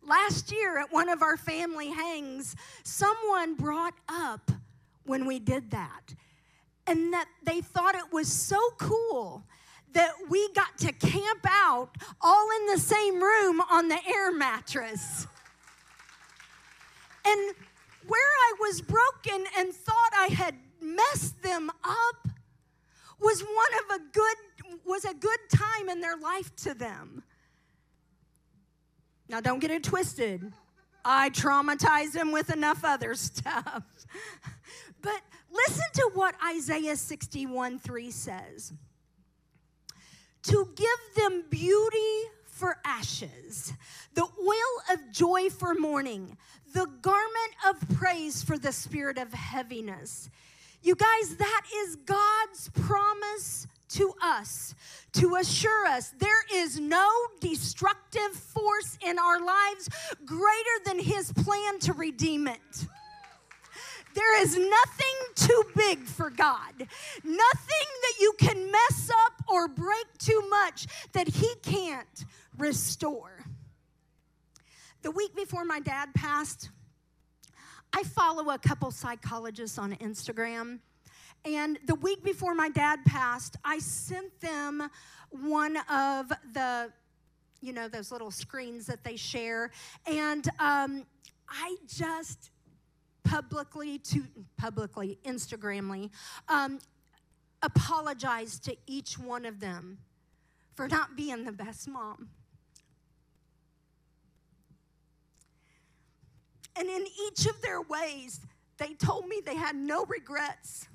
last 0.06 0.52
year 0.52 0.78
at 0.78 0.92
one 0.92 1.08
of 1.08 1.22
our 1.22 1.36
family 1.36 1.90
hangs, 1.90 2.56
someone 2.82 3.54
brought 3.54 3.94
up 4.08 4.50
when 5.04 5.26
we 5.26 5.38
did 5.38 5.70
that, 5.70 6.14
and 6.86 7.12
that 7.12 7.28
they 7.44 7.60
thought 7.60 7.94
it 7.94 8.12
was 8.12 8.30
so 8.30 8.58
cool 8.78 9.44
that 9.92 10.12
we 10.28 10.52
got 10.52 10.76
to 10.78 10.92
camp 10.92 11.46
out 11.48 11.90
all 12.20 12.48
in 12.60 12.66
the 12.66 12.78
same 12.78 13.22
room 13.22 13.60
on 13.70 13.88
the 13.88 13.98
air 14.06 14.32
mattress. 14.32 15.26
And 17.24 17.54
where 18.06 18.20
I 18.20 18.54
was 18.60 18.80
broken 18.80 19.44
and 19.56 19.72
thought 19.72 20.10
I 20.16 20.28
had 20.28 20.54
messed 20.80 21.42
them 21.42 21.70
up 21.84 22.28
was 23.20 23.42
one 23.42 23.50
of 23.84 23.96
a 23.96 24.02
good 24.12 24.36
was 24.84 25.04
a 25.04 25.14
good 25.14 25.38
time 25.52 25.88
in 25.88 26.00
their 26.00 26.16
life 26.16 26.54
to 26.56 26.74
them. 26.74 27.22
Now 29.28 29.40
don't 29.40 29.58
get 29.58 29.70
it 29.70 29.84
twisted. 29.84 30.52
I 31.04 31.30
traumatized 31.30 32.12
them 32.12 32.32
with 32.32 32.52
enough 32.52 32.84
other 32.84 33.14
stuff. 33.14 33.82
but 35.00 35.20
listen 35.50 35.84
to 35.94 36.10
what 36.14 36.34
Isaiah 36.44 36.96
61 36.96 37.78
3 37.78 38.10
says 38.10 38.72
to 40.44 40.68
give 40.76 41.14
them 41.16 41.44
beauty 41.50 41.98
for 42.46 42.78
ashes, 42.84 43.72
the 44.14 44.22
oil 44.22 44.94
of 44.94 45.12
joy 45.12 45.50
for 45.50 45.74
mourning, 45.74 46.36
the 46.72 46.86
garment 47.02 47.54
of 47.68 47.96
praise 47.96 48.42
for 48.42 48.58
the 48.58 48.72
spirit 48.72 49.18
of 49.18 49.32
heaviness. 49.32 50.30
You 50.82 50.94
guys, 50.94 51.36
that 51.36 51.62
is 51.74 51.96
God's 51.96 52.70
promise 52.70 53.66
to 53.90 54.12
us 54.22 54.74
to 55.12 55.36
assure 55.36 55.86
us 55.86 56.12
there 56.18 56.44
is 56.52 56.78
no 56.78 57.10
destructive 57.40 58.32
force 58.32 58.98
in 59.04 59.18
our 59.18 59.40
lives 59.40 59.88
greater 60.24 60.84
than 60.84 60.98
His 60.98 61.32
plan 61.32 61.78
to 61.80 61.92
redeem 61.92 62.46
it. 62.46 62.86
There 64.14 64.42
is 64.42 64.56
nothing 64.56 65.16
too 65.34 65.62
big 65.76 66.04
for 66.04 66.30
God. 66.30 66.72
Nothing 67.24 67.88
that 68.02 68.14
you 68.20 68.34
can 68.38 68.70
mess 68.70 69.10
up 69.26 69.44
or 69.48 69.68
break 69.68 70.06
too 70.18 70.42
much 70.50 70.86
that 71.12 71.28
He 71.28 71.52
can't 71.62 72.24
restore. 72.56 73.44
The 75.02 75.10
week 75.10 75.36
before 75.36 75.64
my 75.64 75.78
dad 75.78 76.12
passed, 76.14 76.70
I 77.92 78.02
follow 78.02 78.50
a 78.50 78.58
couple 78.58 78.90
psychologists 78.90 79.78
on 79.78 79.94
Instagram. 79.96 80.80
And 81.56 81.78
the 81.86 81.94
week 81.94 82.22
before 82.22 82.54
my 82.54 82.68
dad 82.68 83.04
passed, 83.06 83.56
I 83.64 83.78
sent 83.78 84.38
them 84.40 84.88
one 85.30 85.78
of 85.90 86.28
the, 86.52 86.92
you 87.62 87.72
know, 87.72 87.88
those 87.88 88.12
little 88.12 88.30
screens 88.30 88.86
that 88.86 89.02
they 89.02 89.16
share. 89.16 89.70
And 90.06 90.46
um, 90.60 91.06
I 91.48 91.76
just 91.86 92.50
publicly 93.24 93.98
to 93.98 94.22
publicly 94.56 95.18
instagramly 95.24 96.10
um, 96.48 96.78
apologize 97.62 98.58
to 98.60 98.76
each 98.86 99.18
one 99.18 99.44
of 99.44 99.60
them 99.60 99.98
for 100.74 100.86
not 100.86 101.16
being 101.16 101.44
the 101.44 101.52
best 101.52 101.88
mom 101.88 102.28
and 106.76 106.88
in 106.88 107.04
each 107.26 107.46
of 107.46 107.60
their 107.60 107.82
ways 107.82 108.40
they 108.78 108.94
told 108.94 109.26
me 109.26 109.42
they 109.44 109.56
had 109.56 109.76
no 109.76 110.04
regrets 110.06 110.86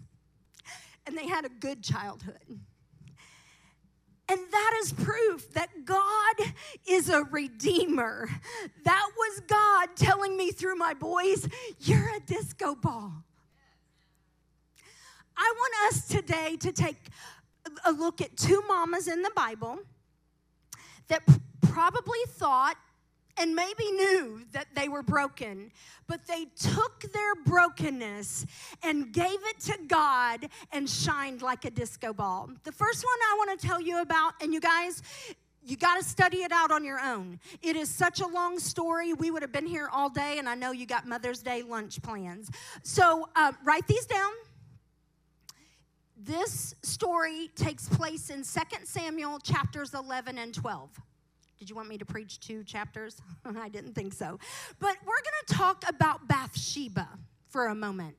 and 1.05 1.17
they 1.17 1.27
had 1.27 1.45
a 1.45 1.49
good 1.49 1.83
childhood 1.83 2.59
and 4.29 4.39
that 4.51 4.79
is 4.81 4.93
proof 4.93 5.53
that 5.53 5.85
God 5.85 6.35
is 6.87 7.09
a 7.09 7.23
redeemer. 7.23 8.29
That 8.83 9.09
was 9.17 9.41
God 9.41 9.89
telling 9.95 10.37
me 10.37 10.51
through 10.51 10.75
my 10.75 10.93
boys, 10.93 11.47
You're 11.79 12.15
a 12.15 12.19
disco 12.19 12.75
ball. 12.75 13.13
I 15.35 15.53
want 15.55 15.93
us 15.93 16.07
today 16.07 16.57
to 16.57 16.71
take 16.71 16.97
a 17.85 17.91
look 17.91 18.21
at 18.21 18.35
two 18.37 18.63
mamas 18.67 19.07
in 19.07 19.21
the 19.23 19.31
Bible 19.35 19.79
that 21.07 21.23
probably 21.61 22.19
thought 22.29 22.77
and 23.37 23.55
maybe 23.55 23.91
knew 23.91 24.41
that 24.51 24.67
they 24.75 24.89
were 24.89 25.03
broken, 25.03 25.71
but 26.07 26.25
they 26.27 26.45
took 26.55 27.01
their 27.13 27.35
brokenness 27.45 28.45
and 28.83 29.11
gave 29.11 29.39
it 29.45 29.59
to 29.61 29.77
God 29.87 30.47
and 30.71 30.89
shined 30.89 31.41
like 31.41 31.65
a 31.65 31.71
disco 31.71 32.13
ball. 32.13 32.49
The 32.63 32.71
first 32.71 33.03
one 33.03 33.17
I 33.21 33.35
want 33.37 33.59
to 33.59 33.67
tell 33.67 33.81
you 33.81 34.01
about, 34.01 34.33
and 34.41 34.53
you 34.53 34.59
guys, 34.59 35.01
you 35.65 35.77
got 35.77 35.97
to 35.97 36.03
study 36.03 36.37
it 36.37 36.51
out 36.51 36.71
on 36.71 36.83
your 36.83 36.99
own. 36.99 37.39
It 37.61 37.75
is 37.75 37.89
such 37.89 38.19
a 38.19 38.27
long 38.27 38.59
story. 38.59 39.13
We 39.13 39.31
would 39.31 39.41
have 39.41 39.51
been 39.51 39.65
here 39.65 39.89
all 39.91 40.09
day, 40.09 40.37
and 40.37 40.47
I 40.47 40.55
know 40.55 40.71
you 40.71 40.85
got 40.85 41.07
Mother's 41.07 41.41
Day 41.41 41.63
lunch 41.63 42.01
plans. 42.01 42.49
So 42.83 43.29
uh, 43.35 43.53
write 43.63 43.87
these 43.87 44.05
down. 44.05 44.31
This 46.17 46.75
story 46.83 47.49
takes 47.55 47.89
place 47.89 48.29
in 48.29 48.43
2 48.43 48.43
Samuel 48.85 49.39
chapters 49.39 49.93
11 49.93 50.37
and 50.37 50.53
12. 50.53 50.89
Did 51.63 51.69
you 51.69 51.77
want 51.77 51.87
me 51.87 51.97
to 51.97 52.03
preach 52.03 52.41
two 52.41 52.65
chapters? 52.65 53.21
I 53.45 53.69
didn't 53.69 53.93
think 53.93 54.11
so. 54.11 54.37
But 54.79 54.97
we're 55.05 55.21
going 55.21 55.45
to 55.47 55.53
talk 55.53 55.85
about 55.87 56.27
Bathsheba 56.27 57.07
for 57.47 57.67
a 57.67 57.73
moment. 57.73 58.17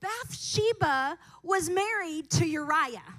Bathsheba 0.00 1.16
was 1.44 1.70
married 1.70 2.28
to 2.30 2.44
Uriah, 2.44 3.14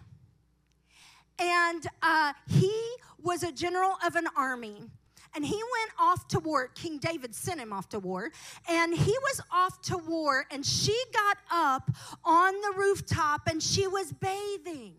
and 1.40 1.88
uh, 2.04 2.34
he 2.50 2.78
was 3.24 3.44
a 3.44 3.54
general 3.54 3.96
of 4.06 4.18
an 4.18 4.28
army. 4.36 4.90
And 5.34 5.46
he 5.46 5.56
went 5.56 5.92
off 5.98 6.28
to 6.30 6.40
war. 6.40 6.68
King 6.68 6.98
David 6.98 7.34
sent 7.34 7.62
him 7.62 7.72
off 7.72 7.88
to 7.90 8.00
war. 8.00 8.32
And 8.68 8.94
he 8.94 9.12
was 9.12 9.42
off 9.50 9.82
to 9.84 9.98
war, 9.98 10.46
and 10.52 10.66
she 10.66 11.02
got 11.14 11.38
up 11.50 11.90
on 12.26 12.54
the 12.54 12.74
rooftop 12.76 13.48
and 13.48 13.64
she 13.64 13.88
was 13.88 14.12
bathing. 14.12 14.96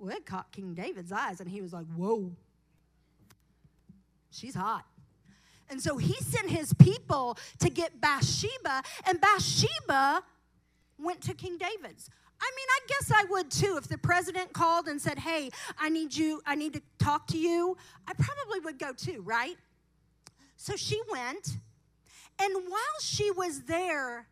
Well, 0.00 0.16
it 0.16 0.24
caught 0.24 0.50
King 0.50 0.72
David's 0.72 1.12
eyes, 1.12 1.40
and 1.40 1.48
he 1.48 1.60
was 1.60 1.74
like, 1.74 1.86
Whoa, 1.94 2.32
she's 4.30 4.54
hot. 4.54 4.84
And 5.68 5.80
so 5.80 5.96
he 5.96 6.14
sent 6.14 6.50
his 6.50 6.72
people 6.74 7.38
to 7.60 7.70
get 7.70 8.00
Bathsheba, 8.00 8.82
and 9.06 9.20
Bathsheba 9.20 10.22
went 10.98 11.20
to 11.22 11.34
King 11.34 11.58
David's. 11.58 12.10
I 12.40 12.50
mean, 12.56 12.66
I 12.70 12.80
guess 12.88 13.12
I 13.14 13.24
would 13.30 13.50
too. 13.50 13.76
If 13.76 13.86
the 13.86 13.98
president 13.98 14.52
called 14.52 14.88
and 14.88 15.00
said, 15.00 15.18
Hey, 15.18 15.50
I 15.78 15.90
need 15.90 16.14
you, 16.14 16.40
I 16.46 16.54
need 16.54 16.72
to 16.72 16.82
talk 16.98 17.26
to 17.28 17.38
you, 17.38 17.76
I 18.08 18.14
probably 18.14 18.60
would 18.60 18.78
go 18.78 18.92
too, 18.92 19.22
right? 19.22 19.56
So 20.56 20.74
she 20.76 21.00
went, 21.10 21.56
and 22.38 22.54
while 22.68 23.00
she 23.00 23.30
was 23.30 23.62
there, 23.62 24.26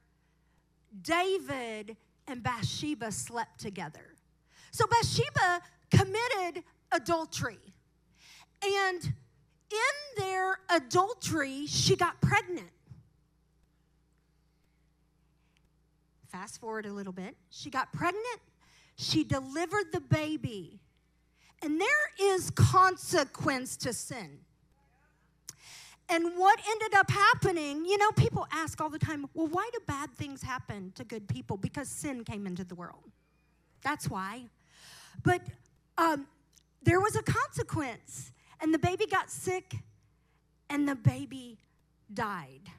David 1.03 1.97
and 2.27 2.43
Bathsheba 2.43 3.13
slept 3.13 3.61
together. 3.61 4.15
So 4.71 4.87
Bathsheba 4.87 5.63
committed 5.91 6.65
adultery. 6.93 7.59
And 8.63 9.13
in 9.71 10.23
their 10.23 10.59
adultery, 10.71 11.67
she 11.67 11.97
got 11.97 12.21
pregnant. 12.21 12.71
Fast 16.29 16.61
forward 16.61 16.87
a 16.87 16.93
little 16.93 17.13
bit. 17.13 17.37
She 17.51 17.71
got 17.71 17.93
pregnant. 17.93 18.41
she 18.97 19.23
delivered 19.23 19.93
the 19.93 20.01
baby. 20.01 20.81
And 21.63 21.81
there 21.81 21.89
is 22.35 22.51
consequence 22.51 23.77
to 23.79 23.93
sin. 23.93 24.41
And 26.09 26.37
what 26.37 26.59
ended 26.69 26.95
up 26.95 27.11
happening, 27.11 27.85
you 27.85 27.99
know, 27.99 28.11
people 28.13 28.47
ask 28.51 28.81
all 28.81 28.89
the 28.89 28.99
time, 28.99 29.27
well, 29.35 29.47
why 29.47 29.69
do 29.73 29.79
bad 29.87 30.11
things 30.15 30.43
happen 30.43 30.93
to 30.95 31.05
good 31.05 31.29
people? 31.29 31.57
Because 31.57 31.89
sin 31.89 32.25
came 32.25 32.47
into 32.47 32.65
the 32.65 32.75
world. 32.75 33.05
That's 33.83 34.09
why. 34.09 34.45
But 35.23 35.43
um, 35.99 36.27
there 36.83 37.01
was 37.01 37.15
a 37.15 37.23
consequence, 37.23 38.33
and 38.61 38.73
the 38.73 38.79
baby 38.79 39.07
got 39.07 39.31
sick, 39.31 39.75
and 40.71 40.89
the 40.89 40.95
baby 40.95 41.59
died. 42.13 42.71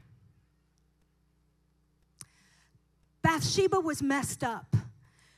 Bathsheba 3.21 3.79
was 3.79 4.01
messed 4.01 4.43
up, 4.43 4.75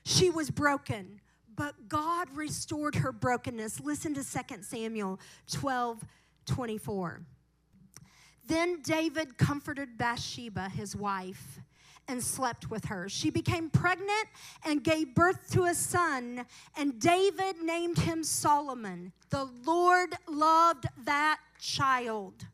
she 0.04 0.30
was 0.30 0.50
broken, 0.50 1.20
but 1.56 1.90
God 1.90 2.28
restored 2.36 2.96
her 2.96 3.12
brokenness. 3.12 3.80
Listen 3.80 4.14
to 4.14 4.24
2 4.24 4.64
Samuel 4.64 5.20
12 5.52 6.04
24. 6.46 7.22
Then 8.48 8.82
David 8.82 9.38
comforted 9.38 9.98
Bathsheba, 9.98 10.70
his 10.70 10.96
wife, 10.96 11.60
and 12.08 12.24
slept 12.24 12.70
with 12.70 12.86
her. 12.86 13.08
She 13.10 13.30
became 13.30 13.70
pregnant 13.70 14.28
and 14.66 14.84
gave 14.84 15.16
birth 15.16 15.52
to 15.52 15.66
a 15.66 15.74
son, 15.74 16.46
and 16.78 17.00
David 17.00 17.62
named 17.64 18.00
him 18.00 18.24
Solomon. 18.24 19.14
The 19.30 19.50
Lord 19.66 20.16
loved 20.28 20.86
that 21.06 21.40
child. 21.60 22.48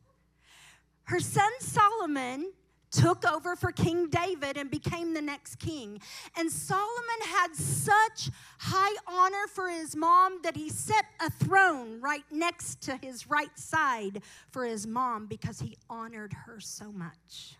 Her 1.04 1.20
son 1.20 1.50
Solomon 1.60 2.52
took 2.90 3.30
over 3.30 3.56
for 3.56 3.72
King 3.72 4.08
David 4.08 4.56
and 4.56 4.70
became 4.70 5.14
the 5.14 5.22
next 5.22 5.56
king. 5.56 6.00
And 6.36 6.50
Solomon 6.50 7.20
had 7.26 7.54
such 7.54 8.30
high 8.58 8.96
honor 9.06 9.46
for 9.52 9.68
his 9.68 9.94
mom 9.94 10.40
that 10.42 10.56
he 10.56 10.68
set 10.68 11.04
a 11.20 11.30
throne 11.30 12.00
right 12.00 12.24
next 12.30 12.82
to 12.82 12.96
his 12.96 13.28
right 13.28 13.56
side 13.58 14.22
for 14.50 14.64
his 14.64 14.86
mom 14.86 15.26
because 15.26 15.60
he 15.60 15.76
honored 15.90 16.32
her 16.46 16.60
so 16.60 16.90
much. 16.92 17.56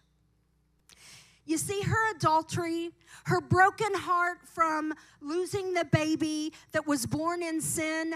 You 1.48 1.56
see, 1.56 1.80
her 1.80 2.10
adultery, 2.14 2.90
her 3.24 3.40
broken 3.40 3.94
heart 3.94 4.38
from 4.44 4.92
losing 5.22 5.72
the 5.72 5.86
baby 5.86 6.52
that 6.72 6.86
was 6.86 7.06
born 7.06 7.42
in 7.42 7.62
sin, 7.62 8.14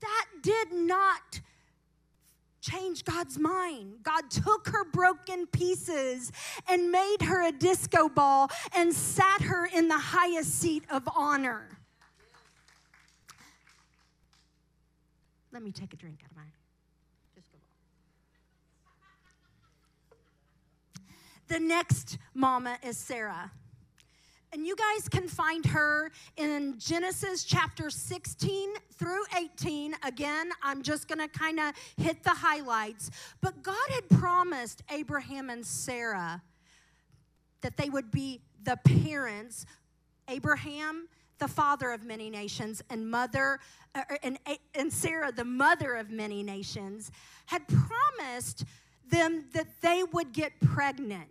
that 0.00 0.24
did 0.42 0.72
not 0.72 1.42
change 2.62 3.04
God's 3.04 3.38
mind. 3.38 3.98
God 4.02 4.30
took 4.30 4.68
her 4.68 4.84
broken 4.90 5.46
pieces 5.46 6.32
and 6.66 6.90
made 6.90 7.18
her 7.20 7.46
a 7.46 7.52
disco 7.52 8.08
ball 8.08 8.48
and 8.74 8.94
sat 8.94 9.42
her 9.42 9.66
in 9.66 9.88
the 9.88 9.98
highest 9.98 10.54
seat 10.54 10.84
of 10.88 11.06
honor. 11.14 11.68
Let 15.52 15.62
me 15.62 15.72
take 15.72 15.92
a 15.92 15.96
drink 15.96 16.20
out 16.24 16.30
of 16.30 16.36
my 16.38 16.42
disco 17.34 17.58
ball. 17.58 17.66
The 21.48 21.60
next 21.60 22.18
mama 22.34 22.78
is 22.82 22.98
Sarah. 22.98 23.52
And 24.52 24.66
you 24.66 24.74
guys 24.74 25.08
can 25.08 25.28
find 25.28 25.64
her 25.66 26.10
in 26.36 26.78
Genesis 26.78 27.44
chapter 27.44 27.90
16 27.90 28.70
through 28.94 29.22
18. 29.36 29.94
Again, 30.04 30.50
I'm 30.62 30.82
just 30.82 31.08
going 31.08 31.18
to 31.18 31.28
kind 31.28 31.60
of 31.60 31.74
hit 31.96 32.22
the 32.24 32.30
highlights. 32.30 33.10
But 33.40 33.62
God 33.62 33.88
had 33.90 34.08
promised 34.08 34.82
Abraham 34.90 35.50
and 35.50 35.64
Sarah 35.64 36.42
that 37.60 37.76
they 37.76 37.90
would 37.90 38.10
be 38.10 38.40
the 38.62 38.78
parents. 39.02 39.66
Abraham, 40.28 41.08
the 41.38 41.48
father 41.48 41.90
of 41.90 42.04
many 42.04 42.30
nations, 42.30 42.82
and 42.90 43.08
mother, 43.10 43.60
uh, 43.94 44.02
and, 44.22 44.38
and 44.74 44.92
Sarah, 44.92 45.32
the 45.32 45.44
mother 45.44 45.94
of 45.94 46.10
many 46.10 46.42
nations, 46.42 47.10
had 47.46 47.62
promised 47.68 48.64
them 49.10 49.44
that 49.52 49.66
they 49.82 50.02
would 50.12 50.32
get 50.32 50.52
pregnant. 50.60 51.28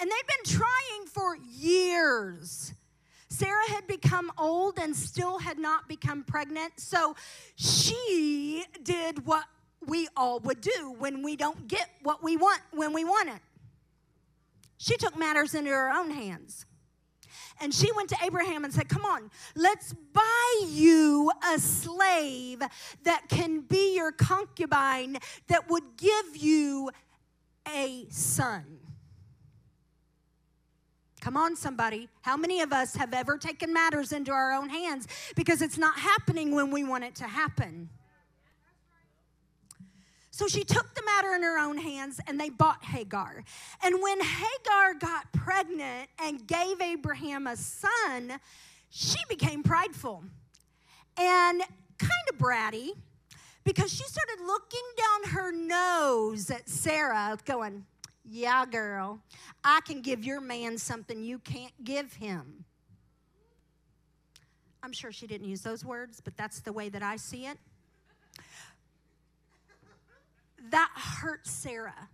And 0.00 0.10
they'd 0.10 0.26
been 0.26 0.58
trying 0.58 1.06
for 1.06 1.36
years. 1.36 2.74
Sarah 3.28 3.68
had 3.68 3.86
become 3.86 4.30
old 4.38 4.78
and 4.78 4.94
still 4.94 5.38
had 5.38 5.58
not 5.58 5.88
become 5.88 6.22
pregnant. 6.22 6.74
So 6.76 7.16
she 7.56 8.64
did 8.82 9.26
what 9.26 9.44
we 9.86 10.08
all 10.16 10.40
would 10.40 10.60
do 10.60 10.94
when 10.98 11.22
we 11.22 11.36
don't 11.36 11.68
get 11.68 11.88
what 12.02 12.22
we 12.22 12.36
want 12.36 12.60
when 12.72 12.92
we 12.92 13.04
want 13.04 13.28
it. 13.28 13.40
She 14.78 14.96
took 14.96 15.16
matters 15.16 15.54
into 15.54 15.70
her 15.70 15.90
own 15.90 16.10
hands. 16.10 16.66
And 17.60 17.72
she 17.72 17.90
went 17.92 18.10
to 18.10 18.16
Abraham 18.22 18.64
and 18.64 18.72
said, 18.72 18.88
Come 18.88 19.04
on, 19.04 19.30
let's 19.54 19.94
buy 20.12 20.62
you 20.66 21.30
a 21.54 21.58
slave 21.58 22.62
that 23.04 23.28
can 23.28 23.60
be 23.60 23.96
your 23.96 24.12
concubine 24.12 25.18
that 25.48 25.68
would 25.70 25.84
give 25.96 26.36
you 26.36 26.90
a 27.74 28.06
son. 28.10 28.85
Come 31.26 31.36
on, 31.36 31.56
somebody. 31.56 32.08
How 32.22 32.36
many 32.36 32.60
of 32.60 32.72
us 32.72 32.94
have 32.94 33.12
ever 33.12 33.36
taken 33.36 33.72
matters 33.72 34.12
into 34.12 34.30
our 34.30 34.52
own 34.52 34.68
hands 34.68 35.08
because 35.34 35.60
it's 35.60 35.76
not 35.76 35.98
happening 35.98 36.54
when 36.54 36.70
we 36.70 36.84
want 36.84 37.02
it 37.02 37.16
to 37.16 37.24
happen? 37.24 37.88
So 40.30 40.46
she 40.46 40.62
took 40.62 40.94
the 40.94 41.02
matter 41.04 41.34
in 41.34 41.42
her 41.42 41.58
own 41.58 41.78
hands 41.78 42.20
and 42.28 42.38
they 42.38 42.48
bought 42.48 42.84
Hagar. 42.84 43.42
And 43.82 44.00
when 44.00 44.20
Hagar 44.20 44.94
got 45.00 45.32
pregnant 45.32 46.08
and 46.22 46.46
gave 46.46 46.80
Abraham 46.80 47.48
a 47.48 47.56
son, 47.56 48.38
she 48.90 49.18
became 49.28 49.64
prideful 49.64 50.22
and 51.18 51.60
kind 51.98 52.28
of 52.30 52.38
bratty 52.38 52.90
because 53.64 53.92
she 53.92 54.04
started 54.04 54.44
looking 54.46 54.84
down 54.96 55.32
her 55.32 55.50
nose 55.50 56.52
at 56.52 56.68
Sarah, 56.68 57.36
going, 57.44 57.84
yeah, 58.28 58.66
girl, 58.66 59.20
I 59.62 59.80
can 59.86 60.00
give 60.02 60.24
your 60.24 60.40
man 60.40 60.78
something 60.78 61.22
you 61.22 61.38
can't 61.38 61.72
give 61.84 62.14
him. 62.14 62.64
I'm 64.82 64.92
sure 64.92 65.12
she 65.12 65.26
didn't 65.26 65.48
use 65.48 65.62
those 65.62 65.84
words, 65.84 66.20
but 66.20 66.36
that's 66.36 66.60
the 66.60 66.72
way 66.72 66.88
that 66.88 67.02
I 67.02 67.16
see 67.16 67.46
it. 67.46 67.58
That 70.70 70.90
hurt 70.94 71.46
Sarah. 71.46 72.08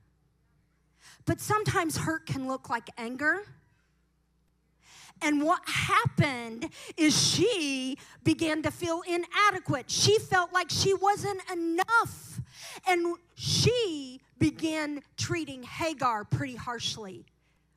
But 1.24 1.40
sometimes 1.40 1.96
hurt 1.96 2.26
can 2.26 2.48
look 2.48 2.68
like 2.68 2.88
anger. 2.98 3.42
And 5.22 5.42
what 5.42 5.60
happened 5.66 6.70
is 6.96 7.16
she 7.16 7.96
began 8.24 8.62
to 8.62 8.70
feel 8.70 9.02
inadequate. 9.06 9.90
She 9.90 10.18
felt 10.18 10.52
like 10.52 10.68
she 10.68 10.94
wasn't 10.94 11.40
enough. 11.50 12.40
And 12.88 13.16
she 13.34 14.20
began 14.42 15.00
treating 15.16 15.62
Hagar 15.62 16.24
pretty 16.24 16.56
harshly. 16.56 17.24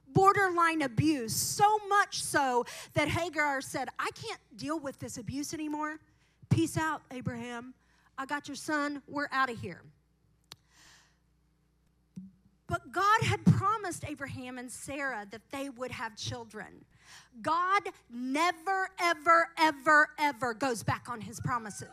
Borderline 0.08 0.82
abuse, 0.82 1.36
so 1.36 1.78
much 1.88 2.24
so 2.24 2.66
that 2.96 3.08
Hagar 3.08 3.62
said, 3.62 3.88
I 4.00 4.10
can't 4.16 4.40
deal 4.58 4.80
with 4.80 4.98
this 4.98 5.18
abuse 5.18 5.54
anymore. 5.54 6.00
Peace 6.50 6.76
out, 6.76 7.04
Abraham. 7.12 7.76
I 8.18 8.26
got 8.26 8.48
your 8.48 8.56
son. 8.56 9.04
We're 9.08 9.28
out 9.32 9.52
of 9.52 9.60
here. 9.60 9.84
But 12.68 12.92
God 12.92 13.22
had 13.22 13.46
promised 13.46 14.04
Abraham 14.08 14.58
and 14.58 14.72
Sarah 14.72 15.28
that 15.30 15.42
they 15.52 15.70
would 15.70 15.92
have 15.92 16.16
children. 16.16 16.84
God 17.44 17.84
never, 18.12 18.90
ever, 19.00 19.50
ever, 19.60 20.10
ever 20.18 20.54
goes 20.56 20.82
back 20.82 21.06
on 21.10 21.22
his 21.22 21.40
promises. 21.40 21.90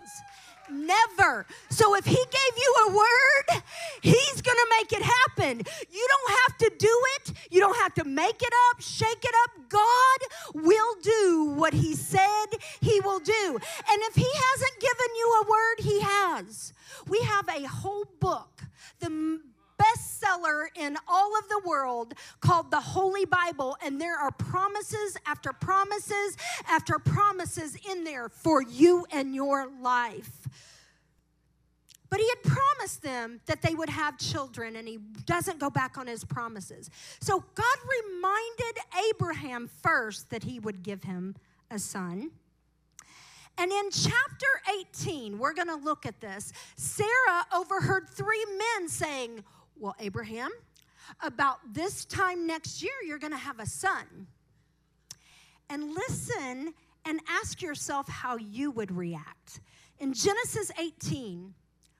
Never. 0.71 1.47
So 1.71 1.95
if 1.95 2.05
he 2.05 2.17
gave 2.17 2.57
you 2.57 2.75
a 2.89 2.93
word, 2.93 3.63
he's 4.01 4.43
going 4.43 4.57
to 4.57 4.67
make 4.79 4.93
it 4.93 5.03
happen. 5.03 5.63
You 5.91 6.09
don't 6.09 6.39
have 6.41 6.59
to 6.59 6.73
do 6.79 7.03
it. 7.17 7.33
You 7.51 7.61
don't 7.61 7.77
have 7.77 7.95
to 7.95 8.05
make 8.05 8.43
it 8.43 8.53
up, 8.71 8.81
shake 8.81 9.25
it 9.25 9.35
up. 9.45 9.51
God 9.69 10.19
will 10.55 10.95
do 11.03 11.55
what 11.57 11.73
he 11.75 11.95
said 11.95 12.47
he 12.81 13.01
will 13.01 13.21
do. 13.21 13.59
And 13.91 14.03
if 14.03 14.15
he 14.15 14.29
hasn't 14.29 14.81
given 14.81 15.17
you 15.17 15.43
a 15.43 15.51
word, 15.51 15.75
he 15.79 16.01
has. 16.01 16.73
We 17.09 17.21
have 17.23 17.49
a 17.49 17.67
whole 17.67 18.07
book, 18.21 18.63
the 19.01 19.41
bestseller 19.79 20.67
in 20.77 20.97
all 21.09 21.39
of 21.39 21.49
the 21.49 21.61
world 21.65 22.15
called 22.41 22.71
the 22.71 22.81
Holy 22.81 23.25
Bible, 23.25 23.77
and 23.85 24.01
there 24.01 24.19
are 24.19 24.31
promises 24.31 25.17
after 25.27 25.53
promises 25.53 26.37
after 26.69 26.99
promises 26.99 27.77
in 27.91 28.05
there 28.05 28.29
for 28.29 28.63
you 28.63 29.07
and 29.11 29.35
your 29.35 29.69
life. 29.81 30.49
But 32.13 32.21
he 32.21 32.29
had 32.29 32.43
promised 32.43 33.03
them 33.03 33.41
that 33.47 33.63
they 33.63 33.75
would 33.75 33.89
have 33.89 34.19
children, 34.19 34.77
and 34.77 34.87
he 34.87 34.99
doesn't 35.25 35.59
go 35.59 35.71
back 35.71 35.97
on 35.97 36.07
his 36.07 36.25
promises. 36.25 36.91
So 37.21 37.43
God 37.55 37.77
reminded 38.05 38.83
Abraham 39.09 39.71
first 39.83 40.29
that 40.29 40.43
he 40.43 40.59
would 40.59 40.83
give 40.83 41.05
him 41.05 41.37
a 41.71 41.79
son. 41.79 42.31
And 43.57 43.73
in 43.73 43.91
chapter 43.91 44.47
18, 44.79 45.39
we're 45.39 45.55
going 45.55 45.69
to 45.69 45.77
look 45.77 46.05
at 46.05 46.21
this. 46.21 46.53
Sarah 46.77 47.47
overheard 47.55 48.09
three 48.11 48.45
men 48.47 48.89
saying, 48.91 49.43
well, 49.83 49.97
Abraham, 49.99 50.53
about 51.25 51.59
this 51.75 52.05
time 52.05 52.47
next 52.47 52.85
year, 52.85 52.93
you're 53.05 53.19
going 53.19 53.33
to 53.33 53.37
have 53.37 53.59
a 53.59 53.67
son. 53.67 54.29
And 55.69 55.93
listen 55.93 56.73
and 57.05 57.21
ask 57.29 57.61
yourself 57.61 58.09
how 58.09 58.37
you 58.37 58.71
would 58.71 58.93
react. 58.93 59.61
In 59.99 60.13
Genesis 60.13 60.71
18, 60.79 61.53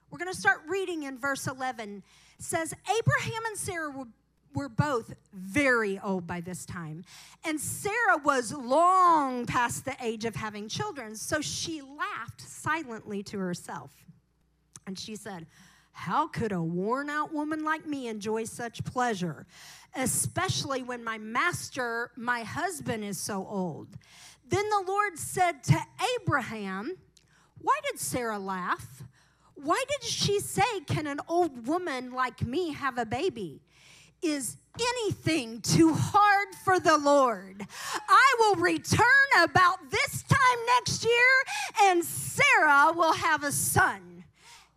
we're 0.09 0.17
going 0.17 0.31
to 0.31 0.39
start 0.39 0.61
reading 0.65 1.03
in 1.03 1.17
verse 1.17 1.45
11. 1.45 2.03
Says 2.39 2.73
Abraham 2.83 3.45
and 3.47 3.57
Sarah 3.57 3.89
were, 3.89 4.07
were 4.55 4.69
both 4.69 5.13
very 5.33 5.99
old 5.99 6.25
by 6.25 6.39
this 6.39 6.65
time, 6.65 7.03
and 7.43 7.59
Sarah 7.59 8.17
was 8.23 8.53
long 8.53 9.45
past 9.45 9.83
the 9.83 9.97
age 10.01 10.23
of 10.23 10.35
having 10.37 10.69
children. 10.69 11.17
So 11.17 11.41
she 11.41 11.81
laughed 11.81 12.39
silently 12.39 13.23
to 13.23 13.39
herself. 13.39 13.91
And 14.87 14.97
she 14.97 15.17
said, 15.17 15.47
How 15.93 16.27
could 16.27 16.51
a 16.51 16.61
worn 16.61 17.09
out 17.09 17.31
woman 17.31 17.63
like 17.63 17.85
me 17.85 18.07
enjoy 18.07 18.43
such 18.45 18.83
pleasure, 18.83 19.45
especially 19.95 20.83
when 20.83 21.03
my 21.03 21.17
master, 21.17 22.11
my 22.17 22.41
husband, 22.41 23.03
is 23.03 23.19
so 23.19 23.45
old? 23.47 23.87
Then 24.45 24.67
the 24.69 24.83
Lord 24.85 25.17
said 25.17 25.63
to 25.65 25.79
Abraham, 26.19 26.97
Why 27.61 27.79
did 27.89 27.99
Sarah 27.99 28.39
laugh? 28.39 29.03
Why 29.55 29.81
did 29.87 30.03
she 30.03 30.39
say, 30.39 30.81
Can 30.87 31.07
an 31.07 31.21
old 31.27 31.67
woman 31.67 32.11
like 32.11 32.41
me 32.41 32.73
have 32.73 32.97
a 32.97 33.05
baby? 33.05 33.61
Is 34.21 34.57
anything 34.79 35.61
too 35.61 35.93
hard 35.93 36.47
for 36.63 36.79
the 36.79 36.97
Lord? 36.97 37.65
I 38.09 38.35
will 38.39 38.55
return 38.55 39.03
about 39.43 39.91
this 39.91 40.23
time 40.23 40.65
next 40.79 41.05
year, 41.05 41.83
and 41.83 42.03
Sarah 42.03 42.91
will 42.95 43.13
have 43.13 43.43
a 43.43 43.51
son. 43.51 44.12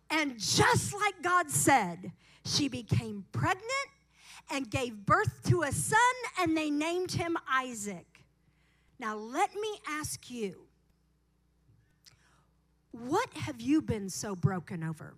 And 0.09 0.39
just 0.39 0.93
like 0.93 1.21
God 1.21 1.49
said, 1.49 2.11
she 2.45 2.67
became 2.67 3.25
pregnant 3.31 3.63
and 4.51 4.69
gave 4.69 5.05
birth 5.05 5.43
to 5.49 5.63
a 5.63 5.71
son, 5.71 5.99
and 6.39 6.55
they 6.55 6.69
named 6.69 7.11
him 7.11 7.37
Isaac. 7.51 8.23
Now, 8.99 9.15
let 9.17 9.53
me 9.53 9.79
ask 9.87 10.29
you 10.31 10.55
what 12.91 13.31
have 13.33 13.61
you 13.61 13.81
been 13.81 14.09
so 14.09 14.35
broken 14.35 14.83
over? 14.83 15.13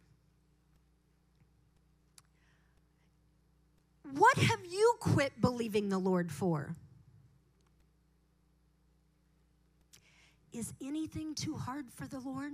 What 4.12 4.38
have 4.38 4.66
you 4.68 4.96
quit 5.00 5.40
believing 5.40 5.90
the 5.90 6.00
Lord 6.00 6.32
for? 6.32 6.76
Is 10.52 10.74
anything 10.84 11.36
too 11.36 11.56
hard 11.56 11.86
for 11.94 12.08
the 12.08 12.20
Lord? 12.20 12.52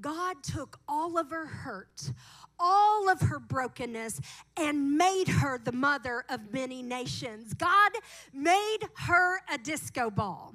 God 0.00 0.42
took 0.42 0.80
all 0.88 1.18
of 1.18 1.30
her 1.30 1.46
hurt, 1.46 2.12
all 2.58 3.08
of 3.08 3.20
her 3.20 3.38
brokenness, 3.38 4.20
and 4.56 4.96
made 4.96 5.28
her 5.28 5.58
the 5.58 5.72
mother 5.72 6.24
of 6.28 6.52
many 6.52 6.82
nations. 6.82 7.54
God 7.54 7.92
made 8.32 8.80
her 8.96 9.40
a 9.52 9.58
disco 9.58 10.10
ball. 10.10 10.54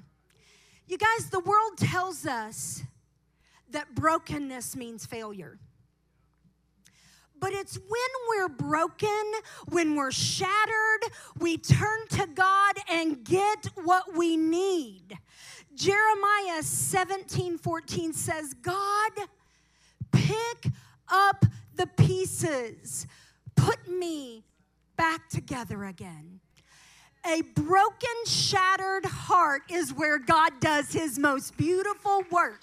You 0.88 0.98
guys, 0.98 1.30
the 1.30 1.40
world 1.40 1.78
tells 1.78 2.26
us 2.26 2.84
that 3.72 3.94
brokenness 3.96 4.76
means 4.76 5.06
failure. 5.06 5.60
But 7.40 7.54
it's 7.54 7.78
when 7.78 8.12
we're 8.30 8.50
broken, 8.50 9.32
when 9.70 9.96
we're 9.96 10.12
shattered, 10.12 11.12
we 11.38 11.58
turn 11.58 12.08
to 12.10 12.28
God 12.28 12.76
and 12.90 13.24
get 13.24 13.68
what 13.84 14.16
we 14.16 14.36
need. 14.36 15.18
Jeremiah 15.80 16.62
17 16.62 17.58
14 17.58 18.12
says, 18.12 18.54
God, 18.54 19.12
pick 20.12 20.74
up 21.08 21.46
the 21.74 21.88
pieces, 21.88 23.08
put 23.56 23.88
me 23.88 24.44
back 24.98 25.30
together 25.30 25.86
again. 25.86 26.42
A 27.26 27.44
broken, 27.56 28.10
shattered 28.26 29.06
heart 29.06 29.62
is 29.70 29.94
where 29.94 30.20
God 30.20 30.60
does 30.60 30.92
his 30.92 31.18
most 31.18 31.56
beautiful 31.56 32.24
work. 32.30 32.60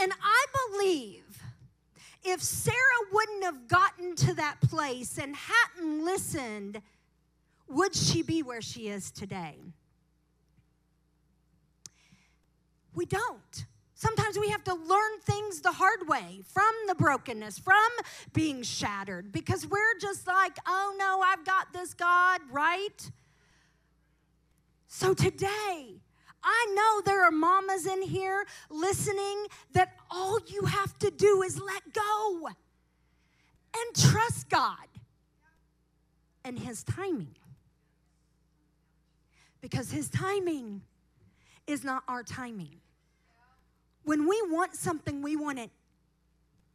And 0.00 0.12
I 0.22 0.46
believe 0.72 1.42
if 2.24 2.42
Sarah 2.42 2.74
wouldn't 3.12 3.44
have 3.44 3.68
gotten 3.68 4.16
to 4.16 4.34
that 4.36 4.62
place 4.62 5.18
and 5.18 5.36
hadn't 5.36 6.06
listened, 6.06 6.80
would 7.68 7.94
she 7.94 8.22
be 8.22 8.42
where 8.42 8.62
she 8.62 8.88
is 8.88 9.10
today? 9.10 9.58
We 12.94 13.06
don't. 13.06 13.66
Sometimes 13.94 14.38
we 14.38 14.48
have 14.50 14.64
to 14.64 14.74
learn 14.74 15.20
things 15.22 15.60
the 15.60 15.72
hard 15.72 16.08
way 16.08 16.42
from 16.46 16.72
the 16.88 16.94
brokenness, 16.94 17.58
from 17.58 17.90
being 18.32 18.62
shattered, 18.62 19.32
because 19.32 19.66
we're 19.66 19.98
just 20.00 20.26
like, 20.26 20.56
oh 20.66 20.94
no, 20.98 21.20
I've 21.24 21.44
got 21.44 21.72
this, 21.72 21.94
God, 21.94 22.40
right? 22.50 23.10
So 24.88 25.14
today, 25.14 25.94
I 26.42 26.74
know 26.74 27.02
there 27.04 27.24
are 27.24 27.30
mamas 27.30 27.86
in 27.86 28.02
here 28.02 28.46
listening 28.68 29.46
that 29.72 29.96
all 30.10 30.38
you 30.46 30.66
have 30.66 30.98
to 30.98 31.10
do 31.10 31.42
is 31.42 31.58
let 31.60 31.82
go 31.92 32.48
and 32.48 33.96
trust 33.96 34.50
God 34.50 34.86
and 36.44 36.58
His 36.58 36.84
timing. 36.84 37.34
Because 39.60 39.90
His 39.90 40.10
timing 40.10 40.82
is 41.66 41.82
not 41.82 42.02
our 42.06 42.22
timing. 42.22 42.76
When 44.04 44.28
we 44.28 44.40
want 44.50 44.74
something, 44.74 45.22
we 45.22 45.36
want 45.36 45.58
it 45.58 45.70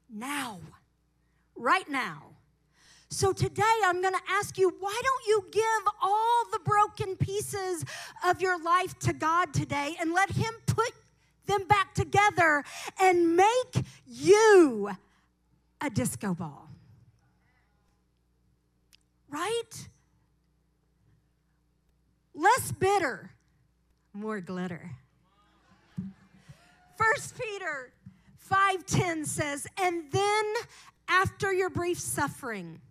now, 0.10 0.60
right 1.56 1.88
now. 1.88 2.24
So 3.12 3.34
today 3.34 3.64
I'm 3.86 4.02
going 4.02 4.14
to 4.14 4.22
ask 4.30 4.58
you 4.58 4.72
why 4.80 5.02
don't 5.04 5.28
you 5.28 5.46
give 5.52 5.94
all 6.02 6.44
the 6.52 6.60
broken 6.60 7.16
pieces 7.16 7.84
of 8.24 8.42
your 8.42 8.62
life 8.62 8.98
to 9.00 9.14
God 9.14 9.54
today 9.54 9.96
and 10.00 10.14
let 10.14 10.32
Him 10.32 10.54
put 10.68 10.92
them 11.48 11.68
back 11.68 11.96
together 11.96 12.64
and 13.02 13.36
make 13.36 13.84
you 14.06 14.92
a 15.82 15.90
disco 15.90 16.36
ball? 16.36 16.70
Right? 19.28 19.88
Less 22.36 22.72
bitter, 22.72 23.32
more 24.14 24.40
glitter. 24.40 24.92
First 27.00 27.40
Peter 27.40 27.94
5:10 28.36 29.26
says, 29.26 29.66
"And 29.78 30.12
then 30.12 30.54
after 31.08 31.54
your 31.54 31.70
brief 31.70 31.98
suffering, 31.98 32.82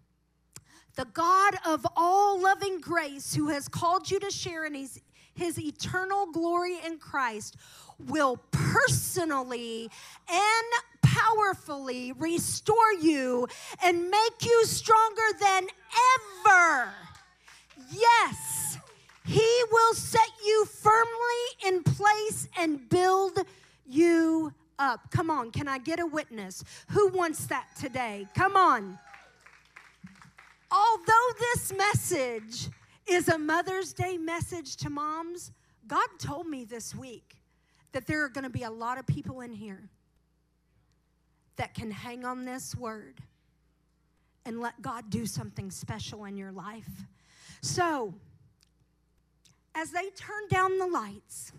the 0.94 1.04
God 1.04 1.58
of 1.66 1.86
all 1.94 2.40
loving 2.40 2.80
grace 2.80 3.34
who 3.34 3.48
has 3.48 3.68
called 3.68 4.10
you 4.10 4.18
to 4.20 4.30
share 4.30 4.64
in 4.64 4.74
his, 4.74 5.00
his 5.34 5.58
eternal 5.58 6.24
glory 6.32 6.78
in 6.86 6.98
Christ 6.98 7.56
will 7.98 8.38
personally 8.50 9.90
and 10.26 10.72
powerfully 11.02 12.12
restore 12.12 12.92
you 12.94 13.46
and 13.82 14.10
make 14.10 14.42
you 14.42 14.64
stronger 14.64 15.32
than 15.38 15.68
ever. 16.46 16.94
Yes, 17.90 18.78
he 19.26 19.64
will 19.70 19.94
set 19.94 20.30
you 20.44 20.64
firmly 20.64 21.44
in 21.66 21.82
place 21.82 22.48
and 22.56 22.88
build 22.88 23.44
you 23.88 24.52
up. 24.78 25.10
Come 25.10 25.30
on, 25.30 25.50
can 25.50 25.68
I 25.68 25.78
get 25.78 26.00
a 26.00 26.06
witness? 26.06 26.62
Who 26.90 27.08
wants 27.08 27.46
that 27.46 27.66
today? 27.80 28.26
Come 28.34 28.56
on. 28.56 28.98
Although 30.70 31.28
this 31.38 31.72
message 31.72 32.68
is 33.06 33.28
a 33.28 33.38
Mother's 33.38 33.92
Day 33.92 34.18
message 34.18 34.76
to 34.76 34.90
moms, 34.90 35.50
God 35.86 36.06
told 36.18 36.46
me 36.46 36.64
this 36.64 36.94
week 36.94 37.36
that 37.92 38.06
there 38.06 38.22
are 38.22 38.28
going 38.28 38.44
to 38.44 38.50
be 38.50 38.64
a 38.64 38.70
lot 38.70 38.98
of 38.98 39.06
people 39.06 39.40
in 39.40 39.52
here 39.52 39.88
that 41.56 41.74
can 41.74 41.90
hang 41.90 42.24
on 42.24 42.44
this 42.44 42.74
word 42.74 43.20
and 44.44 44.60
let 44.60 44.80
God 44.80 45.10
do 45.10 45.26
something 45.26 45.70
special 45.70 46.24
in 46.26 46.36
your 46.36 46.52
life. 46.52 47.04
So, 47.62 48.14
as 49.74 49.90
they 49.90 50.10
turn 50.10 50.48
down 50.48 50.78
the 50.78 50.86
lights, 50.86 51.52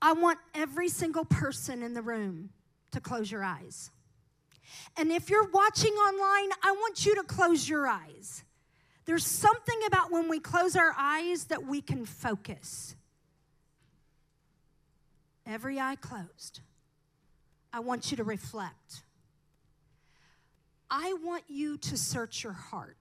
I 0.00 0.12
want 0.12 0.38
every 0.54 0.88
single 0.88 1.24
person 1.24 1.82
in 1.82 1.94
the 1.94 2.02
room 2.02 2.50
to 2.92 3.00
close 3.00 3.30
your 3.30 3.44
eyes. 3.44 3.90
And 4.96 5.10
if 5.10 5.30
you're 5.30 5.48
watching 5.48 5.92
online, 5.92 6.50
I 6.62 6.72
want 6.72 7.04
you 7.04 7.14
to 7.16 7.22
close 7.22 7.68
your 7.68 7.86
eyes. 7.86 8.44
There's 9.06 9.24
something 9.24 9.80
about 9.86 10.10
when 10.10 10.28
we 10.28 10.38
close 10.38 10.76
our 10.76 10.94
eyes 10.96 11.44
that 11.44 11.64
we 11.64 11.80
can 11.80 12.04
focus. 12.04 12.94
Every 15.46 15.80
eye 15.80 15.96
closed. 15.96 16.60
I 17.72 17.80
want 17.80 18.10
you 18.10 18.18
to 18.18 18.24
reflect. 18.24 19.02
I 20.90 21.14
want 21.22 21.44
you 21.48 21.78
to 21.78 21.96
search 21.96 22.44
your 22.44 22.52
heart. 22.52 22.96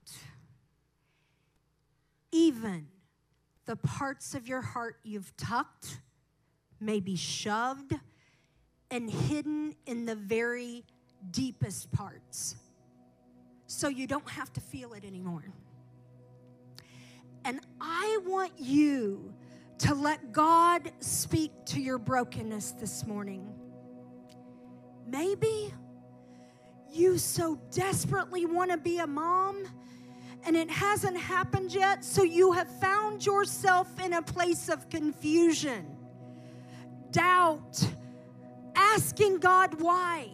Even 2.32 2.88
the 3.66 3.76
parts 3.76 4.34
of 4.34 4.48
your 4.48 4.62
heart 4.62 4.98
you've 5.04 5.36
tucked 5.36 6.00
may 6.80 7.00
be 7.00 7.16
shoved 7.16 7.94
and 8.92 9.10
hidden 9.10 9.76
in 9.86 10.06
the 10.06 10.16
very 10.16 10.84
deepest 11.32 11.92
parts 11.92 12.56
so 13.66 13.90
you 13.90 14.08
don't 14.08 14.30
have 14.30 14.52
to 14.54 14.62
feel 14.62 14.94
it 14.94 15.04
anymore. 15.04 15.44
And 17.44 17.60
I 17.82 18.20
want 18.26 18.54
you 18.58 19.34
to 19.80 19.94
let 19.94 20.32
God 20.32 20.92
speak 21.00 21.52
to 21.68 21.82
your 21.82 21.98
brokenness 21.98 22.72
this 22.74 23.06
morning. 23.06 23.48
Maybe 25.06 25.74
you 26.92 27.18
so 27.18 27.60
desperately 27.72 28.46
want 28.46 28.72
to 28.72 28.78
be 28.78 29.00
a 29.00 29.08
mom 29.08 29.66
and 30.46 30.56
it 30.56 30.70
hasn't 30.70 31.18
happened 31.18 31.74
yet, 31.74 32.06
so 32.06 32.24
you 32.24 32.54
have 32.54 32.70
found 32.80 33.26
yourself 33.26 33.88
in 34.00 34.14
a 34.14 34.22
place 34.22 34.70
of 34.70 34.90
confusion, 34.90 35.97
doubt, 37.12 37.84
asking 38.76 39.40
God 39.40 39.82
why. 39.82 40.30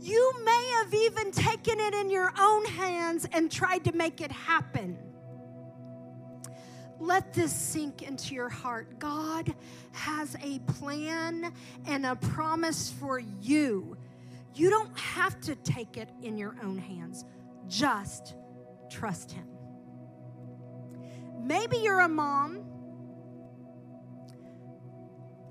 You 0.00 0.32
may 0.44 0.72
have 0.76 0.94
even 0.94 1.32
taken 1.32 1.80
it 1.80 1.94
in 1.94 2.10
your 2.10 2.32
own 2.38 2.64
hands 2.66 3.26
and 3.32 3.50
tried 3.50 3.84
to 3.84 3.92
make 3.92 4.20
it 4.20 4.30
happen. 4.30 4.96
Let 7.00 7.32
this 7.32 7.52
sink 7.52 8.02
into 8.02 8.34
your 8.34 8.48
heart. 8.48 8.98
God 8.98 9.54
has 9.92 10.36
a 10.42 10.58
plan 10.60 11.52
and 11.86 12.06
a 12.06 12.16
promise 12.16 12.90
for 12.90 13.18
you. 13.18 13.96
You 14.54 14.70
don't 14.70 14.96
have 14.98 15.40
to 15.42 15.54
take 15.56 15.96
it 15.96 16.08
in 16.22 16.36
your 16.36 16.56
own 16.62 16.78
hands, 16.78 17.24
just 17.68 18.34
trust 18.90 19.30
Him. 19.32 19.46
Maybe 21.40 21.78
you're 21.78 22.00
a 22.00 22.08
mom 22.08 22.67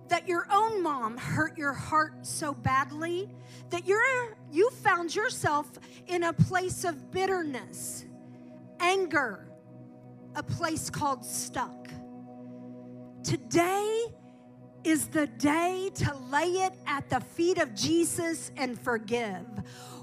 that 0.10 0.28
your 0.28 0.48
own 0.52 0.82
mom 0.82 1.18
hurt 1.18 1.58
your 1.58 1.74
heart 1.74 2.26
so 2.26 2.54
badly 2.54 3.30
that 3.70 3.86
you're 3.86 4.38
you 4.52 4.70
found 4.70 5.14
yourself 5.16 5.68
in 6.08 6.24
a 6.24 6.34
place 6.34 6.84
of 6.84 7.12
bitterness, 7.12 8.06
anger, 8.80 9.48
a 10.36 10.44
place 10.44 10.90
called 10.90 11.26
stuck. 11.26 11.90
Today 13.24 14.06
is 14.84 15.08
the 15.10 15.28
day 15.28 15.90
to 15.96 16.16
lay 16.32 16.48
it 16.48 16.74
at 16.86 17.10
the 17.10 17.20
feet 17.20 17.58
of 17.58 17.76
Jesus 17.76 18.52
and 18.56 18.80
forgive. 18.80 19.46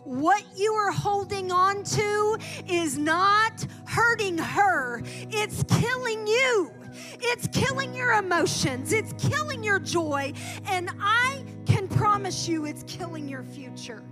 What 0.05 0.45
you 0.55 0.75
are 0.75 0.91
holding 0.91 1.51
on 1.51 1.83
to 1.85 2.39
is 2.69 2.99
not 2.99 3.65
hurting 3.87 4.37
her, 4.37 5.01
it's 5.31 5.63
killing 5.63 6.27
you. 6.27 6.84
It's 7.21 7.47
killing 7.49 7.95
your 7.95 8.13
emotions, 8.13 8.93
it's 8.93 9.13
killing 9.29 9.63
your 9.63 9.79
joy, 9.79 10.33
and 10.67 10.91
I 11.01 11.45
can 11.67 11.89
promise 11.89 12.49
you 12.49 12.67
it's 12.67 12.83
killing 12.85 13.29
your 13.29 13.43
future. 13.43 14.03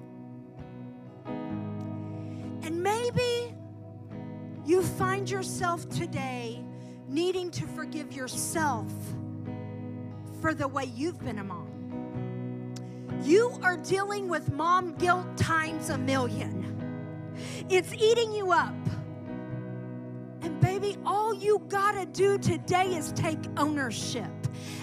And 2.62 2.83
maybe 2.83 3.55
you 4.64 4.83
find 4.83 5.29
yourself 5.29 5.88
today 5.88 6.64
needing 7.09 7.51
to 7.51 7.66
forgive 7.66 8.12
yourself 8.12 8.90
for 10.40 10.55
the 10.55 10.66
way 10.66 10.85
you've 10.95 11.21
been 11.21 11.38
a 11.38 11.45
mom. 11.45 11.68
You 13.23 13.57
are 13.62 13.77
dealing 13.77 14.29
with 14.29 14.53
mom 14.53 14.95
guilt 14.97 15.37
times 15.37 15.90
a 15.90 15.99
million. 15.99 17.33
It's 17.68 17.95
eating 17.95 18.33
you 18.33 18.51
up. 18.53 18.75
And 20.42 20.61
baby, 20.61 20.96
all 21.07 21.33
you 21.33 21.62
gotta 21.68 22.07
do 22.07 22.37
today 22.38 22.87
is 22.87 23.12
take 23.12 23.38
ownership. 23.57 24.31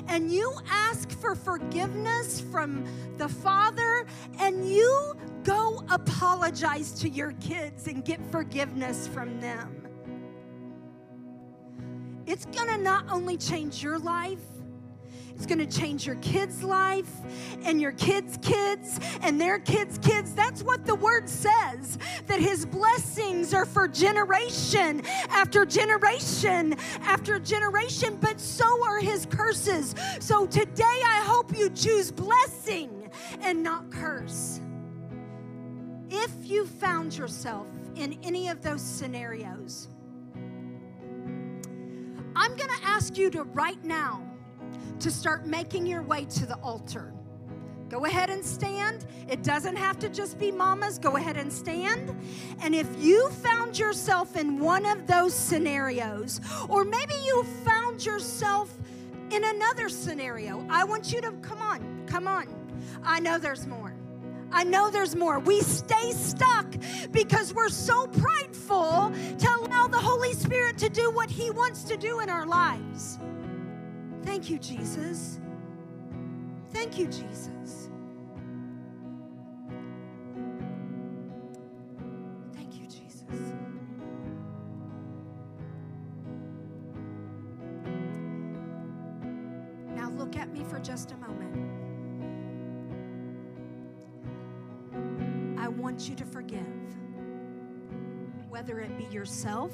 And 0.07 0.31
you 0.31 0.53
ask 0.69 1.11
for 1.11 1.35
forgiveness 1.35 2.41
from 2.41 2.85
the 3.17 3.27
Father, 3.29 4.05
and 4.39 4.67
you 4.67 5.13
go 5.43 5.83
apologize 5.89 6.93
to 7.01 7.09
your 7.09 7.33
kids 7.33 7.87
and 7.87 8.03
get 8.03 8.19
forgiveness 8.31 9.07
from 9.07 9.39
them. 9.39 9.75
It's 12.25 12.45
gonna 12.45 12.77
not 12.77 13.05
only 13.11 13.37
change 13.37 13.83
your 13.83 13.99
life, 13.99 14.39
it's 15.39 15.45
going 15.45 15.65
to 15.65 15.79
change 15.79 16.05
your 16.05 16.17
kids' 16.17 16.65
life 16.65 17.09
and 17.63 17.79
your 17.79 17.93
kids' 17.93 18.37
kids 18.41 18.99
and 19.21 19.39
their 19.39 19.57
kids' 19.57 19.97
kids. 19.99 20.33
That's 20.33 20.63
what 20.63 20.85
the 20.85 20.95
word 20.95 21.29
says 21.29 21.97
that 22.27 22.41
his 22.41 22.65
blessings 22.65 23.53
are 23.53 23.63
for 23.63 23.87
generation 23.87 25.01
after 25.29 25.65
generation 25.65 26.75
after 27.03 27.39
generation, 27.39 28.17
but 28.19 28.37
so 28.37 28.85
are 28.85 28.99
his 28.99 29.25
curses. 29.27 29.95
So 30.19 30.45
today 30.45 30.83
I 30.83 31.23
hope 31.25 31.57
you 31.57 31.69
choose 31.69 32.11
blessing 32.11 33.09
and 33.39 33.63
not 33.63 33.89
curse. 33.91 34.59
If 36.09 36.31
you 36.43 36.65
found 36.65 37.17
yourself 37.17 37.67
in 37.95 38.19
any 38.23 38.49
of 38.49 38.61
those 38.61 38.81
scenarios, 38.81 39.87
I'm 42.35 42.57
going 42.57 42.69
to 42.69 42.83
ask 42.83 43.17
you 43.17 43.29
to 43.29 43.43
right 43.43 43.81
now 43.85 44.28
to 44.99 45.11
start 45.11 45.45
making 45.45 45.85
your 45.85 46.01
way 46.03 46.25
to 46.25 46.45
the 46.45 46.55
altar. 46.57 47.13
Go 47.89 48.05
ahead 48.05 48.29
and 48.29 48.45
stand. 48.45 49.05
It 49.27 49.41
doesn't 49.41 49.75
have 49.75 49.97
to 49.99 50.09
just 50.09 50.37
be 50.37 50.51
mamas. 50.51 50.99
Go 50.99 51.17
ahead 51.17 51.37
and 51.37 51.51
stand. 51.51 52.15
And 52.61 52.75
if 52.75 52.87
you 52.99 53.29
found 53.29 53.79
yourself 53.79 54.35
in 54.35 54.59
one 54.59 54.85
of 54.85 55.07
those 55.07 55.33
scenarios, 55.33 56.39
or 56.69 56.83
maybe 56.85 57.15
you 57.23 57.43
found 57.65 58.05
yourself 58.05 58.71
in 59.31 59.43
another 59.43 59.89
scenario, 59.89 60.63
I 60.69 60.83
want 60.83 61.11
you 61.11 61.19
to 61.21 61.31
come 61.41 61.61
on, 61.61 62.03
come 62.05 62.27
on. 62.27 62.47
I 63.03 63.19
know 63.19 63.39
there's 63.39 63.65
more. 63.65 63.95
I 64.51 64.63
know 64.63 64.89
there's 64.89 65.15
more. 65.15 65.39
We 65.39 65.61
stay 65.61 66.11
stuck 66.11 66.75
because 67.11 67.53
we're 67.53 67.69
so 67.69 68.07
prideful 68.07 69.13
to 69.37 69.47
allow 69.59 69.87
the 69.87 69.99
Holy 69.99 70.33
Spirit 70.33 70.77
to 70.79 70.89
do 70.89 71.11
what 71.11 71.29
He 71.29 71.51
wants 71.51 71.83
to 71.83 71.97
do 71.97 72.19
in 72.19 72.29
our 72.29 72.45
lives. 72.45 73.19
Thank 74.23 74.49
you, 74.49 74.59
Jesus. 74.59 75.39
Thank 76.71 76.97
you, 76.97 77.07
Jesus. 77.07 77.89
Thank 82.53 82.75
you, 82.79 82.85
Jesus. 82.85 83.23
Now 89.95 90.09
look 90.11 90.35
at 90.35 90.53
me 90.53 90.63
for 90.63 90.79
just 90.79 91.11
a 91.11 91.17
moment. 91.17 91.55
I 95.59 95.67
want 95.67 96.07
you 96.07 96.15
to 96.15 96.25
forgive, 96.25 96.65
whether 98.49 98.79
it 98.79 98.97
be 98.97 99.05
yourself, 99.05 99.73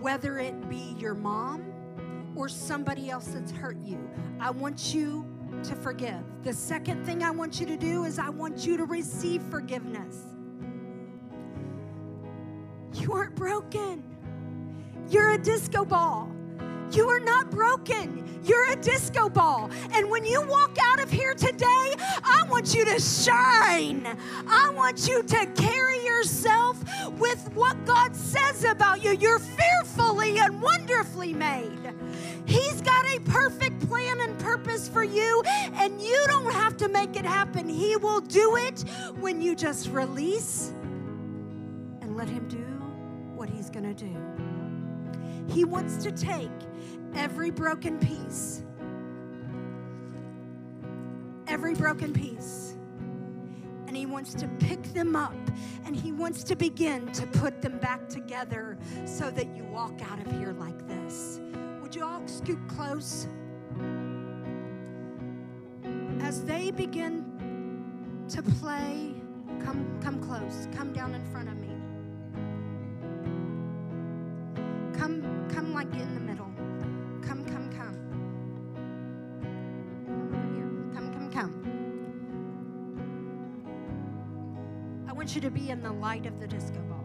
whether 0.00 0.38
it 0.38 0.68
be 0.68 0.94
your 0.98 1.14
mom 1.14 1.71
or 2.36 2.48
somebody 2.48 3.10
else 3.10 3.26
that's 3.26 3.50
hurt 3.50 3.76
you. 3.84 3.98
I 4.40 4.50
want 4.50 4.94
you 4.94 5.26
to 5.64 5.74
forgive. 5.76 6.22
The 6.42 6.52
second 6.52 7.04
thing 7.04 7.22
I 7.22 7.30
want 7.30 7.60
you 7.60 7.66
to 7.66 7.76
do 7.76 8.04
is 8.04 8.18
I 8.18 8.30
want 8.30 8.66
you 8.66 8.76
to 8.76 8.84
receive 8.84 9.42
forgiveness. 9.42 10.18
You 12.94 13.12
aren't 13.12 13.34
broken. 13.34 14.02
You're 15.08 15.32
a 15.32 15.38
disco 15.38 15.84
ball. 15.84 16.30
You 16.90 17.08
are 17.08 17.20
not 17.20 17.50
broken. 17.50 18.21
You're 18.44 18.72
a 18.72 18.76
disco 18.76 19.28
ball. 19.28 19.70
And 19.92 20.10
when 20.10 20.24
you 20.24 20.40
walk 20.42 20.76
out 20.82 21.00
of 21.00 21.10
here 21.10 21.34
today, 21.34 21.94
I 22.24 22.44
want 22.50 22.74
you 22.74 22.84
to 22.84 23.00
shine. 23.00 24.06
I 24.48 24.70
want 24.70 25.06
you 25.06 25.22
to 25.22 25.46
carry 25.54 26.04
yourself 26.04 26.82
with 27.18 27.50
what 27.54 27.84
God 27.84 28.16
says 28.16 28.64
about 28.64 29.02
you. 29.04 29.12
You're 29.12 29.38
fearfully 29.38 30.38
and 30.38 30.60
wonderfully 30.60 31.32
made. 31.32 31.92
He's 32.44 32.80
got 32.82 33.04
a 33.06 33.20
perfect 33.20 33.88
plan 33.88 34.20
and 34.20 34.38
purpose 34.38 34.88
for 34.88 35.04
you, 35.04 35.42
and 35.74 36.00
you 36.00 36.24
don't 36.26 36.52
have 36.52 36.76
to 36.78 36.88
make 36.88 37.16
it 37.16 37.24
happen. 37.24 37.68
He 37.68 37.96
will 37.96 38.20
do 38.20 38.56
it 38.56 38.80
when 39.20 39.40
you 39.40 39.54
just 39.54 39.88
release 39.88 40.72
and 42.00 42.16
let 42.16 42.28
Him 42.28 42.48
do 42.48 42.64
what 43.36 43.48
He's 43.48 43.70
going 43.70 43.94
to 43.94 44.04
do. 44.04 44.16
He 45.52 45.64
wants 45.64 46.02
to 46.02 46.12
take 46.12 46.50
every 47.14 47.50
broken 47.50 47.98
piece, 47.98 48.62
every 51.46 51.74
broken 51.74 52.12
piece, 52.12 52.76
and 53.86 53.96
He 53.96 54.06
wants 54.06 54.34
to 54.34 54.48
pick 54.58 54.82
them 54.94 55.14
up 55.14 55.34
and 55.84 55.94
He 55.94 56.12
wants 56.12 56.42
to 56.44 56.56
begin 56.56 57.10
to 57.12 57.26
put 57.26 57.60
them 57.60 57.78
back 57.78 58.08
together 58.08 58.78
so 59.04 59.30
that 59.30 59.54
you 59.56 59.64
walk 59.64 60.00
out 60.10 60.20
of 60.24 60.32
here 60.38 60.52
like 60.52 60.86
this. 60.88 61.40
Would 61.82 61.94
you 61.94 62.04
all 62.04 62.26
scoot 62.26 62.60
close? 62.68 63.26
As 66.20 66.44
they 66.44 66.70
begin 66.70 68.24
to 68.28 68.42
play, 68.42 69.14
come, 69.62 69.98
come 70.00 70.20
close, 70.22 70.68
come 70.74 70.92
down 70.92 71.14
in 71.14 71.24
front 71.26 71.48
of 71.48 71.56
me. 71.58 71.68
Come, 74.98 75.48
come 75.52 75.74
like 75.74 75.92
in 75.92 76.14
the 76.14 76.20
Come. 81.42 81.58
I 85.08 85.12
want 85.12 85.34
you 85.34 85.40
to 85.40 85.50
be 85.50 85.70
in 85.70 85.82
the 85.82 85.90
light 85.90 86.24
of 86.24 86.38
the 86.38 86.46
disco 86.46 86.78
ball. 86.82 87.04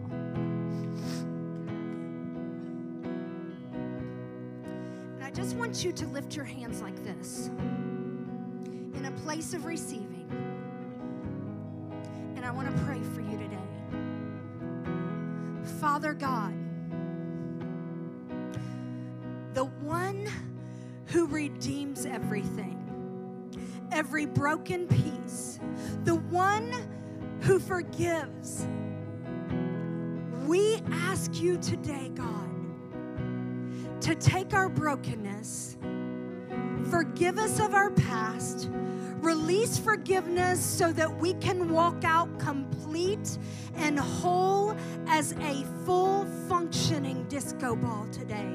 And 5.16 5.24
I 5.24 5.32
just 5.32 5.56
want 5.56 5.84
you 5.84 5.90
to 5.92 6.06
lift 6.06 6.36
your 6.36 6.44
hands 6.44 6.80
like 6.80 7.02
this 7.02 7.50
in 8.94 9.06
a 9.06 9.10
place 9.22 9.54
of 9.54 9.64
receiving. 9.64 10.28
And 12.36 12.46
I 12.46 12.52
want 12.52 12.68
to 12.72 12.82
pray 12.84 13.00
for 13.14 13.20
you 13.20 13.38
today. 13.38 13.56
Father 15.80 16.12
God, 16.12 16.54
the 19.54 19.64
one 19.64 20.28
who 21.06 21.26
redeems 21.26 22.06
everything, 22.06 22.67
every 23.98 24.26
broken 24.26 24.86
piece, 24.86 25.58
the 26.04 26.14
one 26.14 26.72
who 27.40 27.58
forgives. 27.58 28.64
We 30.46 30.80
ask 30.92 31.40
you 31.40 31.58
today, 31.58 32.08
God, 32.14 32.48
to 34.02 34.14
take 34.14 34.54
our 34.54 34.68
brokenness, 34.68 35.78
forgive 36.88 37.38
us 37.38 37.58
of 37.58 37.74
our 37.74 37.90
past, 37.90 38.70
release 39.16 39.78
forgiveness 39.78 40.64
so 40.64 40.92
that 40.92 41.18
we 41.18 41.34
can 41.34 41.68
walk 41.68 42.04
out 42.04 42.38
complete 42.38 43.36
and 43.78 43.98
whole 43.98 44.76
as 45.06 45.32
a 45.32 45.64
full 45.84 46.26
functioning 46.48 47.24
disco 47.28 47.74
ball 47.74 48.06
today. 48.12 48.54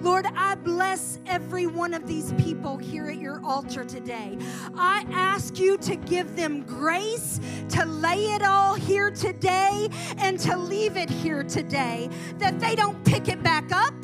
Lord, 0.00 0.26
I 0.36 0.54
bless 0.54 1.18
every 1.26 1.66
one 1.66 1.92
of 1.92 2.06
these 2.06 2.32
people 2.34 2.76
here 2.76 3.08
at 3.08 3.18
your 3.18 3.44
altar 3.44 3.84
today. 3.84 4.38
I 4.76 5.04
ask 5.10 5.58
you 5.58 5.76
to 5.78 5.96
give 5.96 6.36
them 6.36 6.62
grace 6.62 7.40
to 7.70 7.84
lay 7.84 8.26
it 8.26 8.42
all 8.42 8.74
here 8.74 9.10
today 9.10 9.88
and 10.18 10.38
to 10.40 10.56
leave 10.56 10.96
it 10.96 11.10
here 11.10 11.42
today, 11.42 12.08
that 12.38 12.60
they 12.60 12.76
don't 12.76 13.02
pick 13.04 13.28
it 13.28 13.42
back 13.42 13.72
up, 13.72 13.94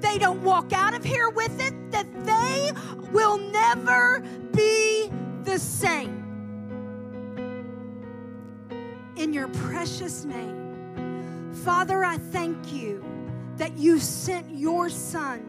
they 0.00 0.16
don't 0.18 0.42
walk 0.42 0.72
out 0.72 0.94
of 0.94 1.02
here 1.02 1.28
with 1.28 1.60
it, 1.60 1.90
that 1.90 2.06
they 2.24 2.70
will 3.10 3.38
never 3.38 4.20
be 4.54 5.10
the 5.42 5.58
same. 5.58 6.21
In 9.22 9.32
your 9.32 9.46
precious 9.46 10.24
name, 10.24 11.52
Father, 11.62 12.04
I 12.04 12.16
thank 12.16 12.72
you 12.72 13.04
that 13.56 13.78
you 13.78 14.00
sent 14.00 14.50
your 14.50 14.90
son 14.90 15.44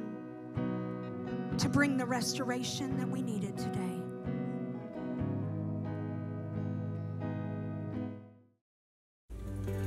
to 1.58 1.68
bring 1.68 1.98
the 1.98 2.06
restoration 2.06 2.96
that 3.00 3.10
we 3.10 3.24
needed 3.24 3.58
today. 3.58 3.80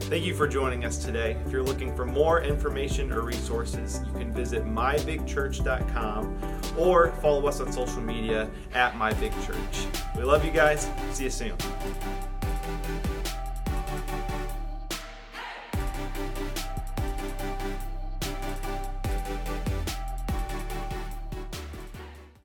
Thank 0.00 0.24
you 0.24 0.34
for 0.34 0.48
joining 0.48 0.84
us 0.84 1.04
today. 1.04 1.36
If 1.46 1.52
you're 1.52 1.62
looking 1.62 1.94
for 1.94 2.04
more 2.04 2.42
information 2.42 3.12
or 3.12 3.20
resources, 3.20 4.00
you 4.04 4.18
can 4.18 4.34
visit 4.34 4.64
mybigchurch.com 4.64 6.60
or 6.76 7.12
follow 7.22 7.46
us 7.46 7.60
on 7.60 7.70
social 7.70 8.02
media 8.02 8.50
at 8.74 8.94
mybigchurch. 8.94 10.16
We 10.16 10.24
love 10.24 10.44
you 10.44 10.50
guys. 10.50 10.88
See 11.12 11.22
you 11.22 11.30
soon. 11.30 11.56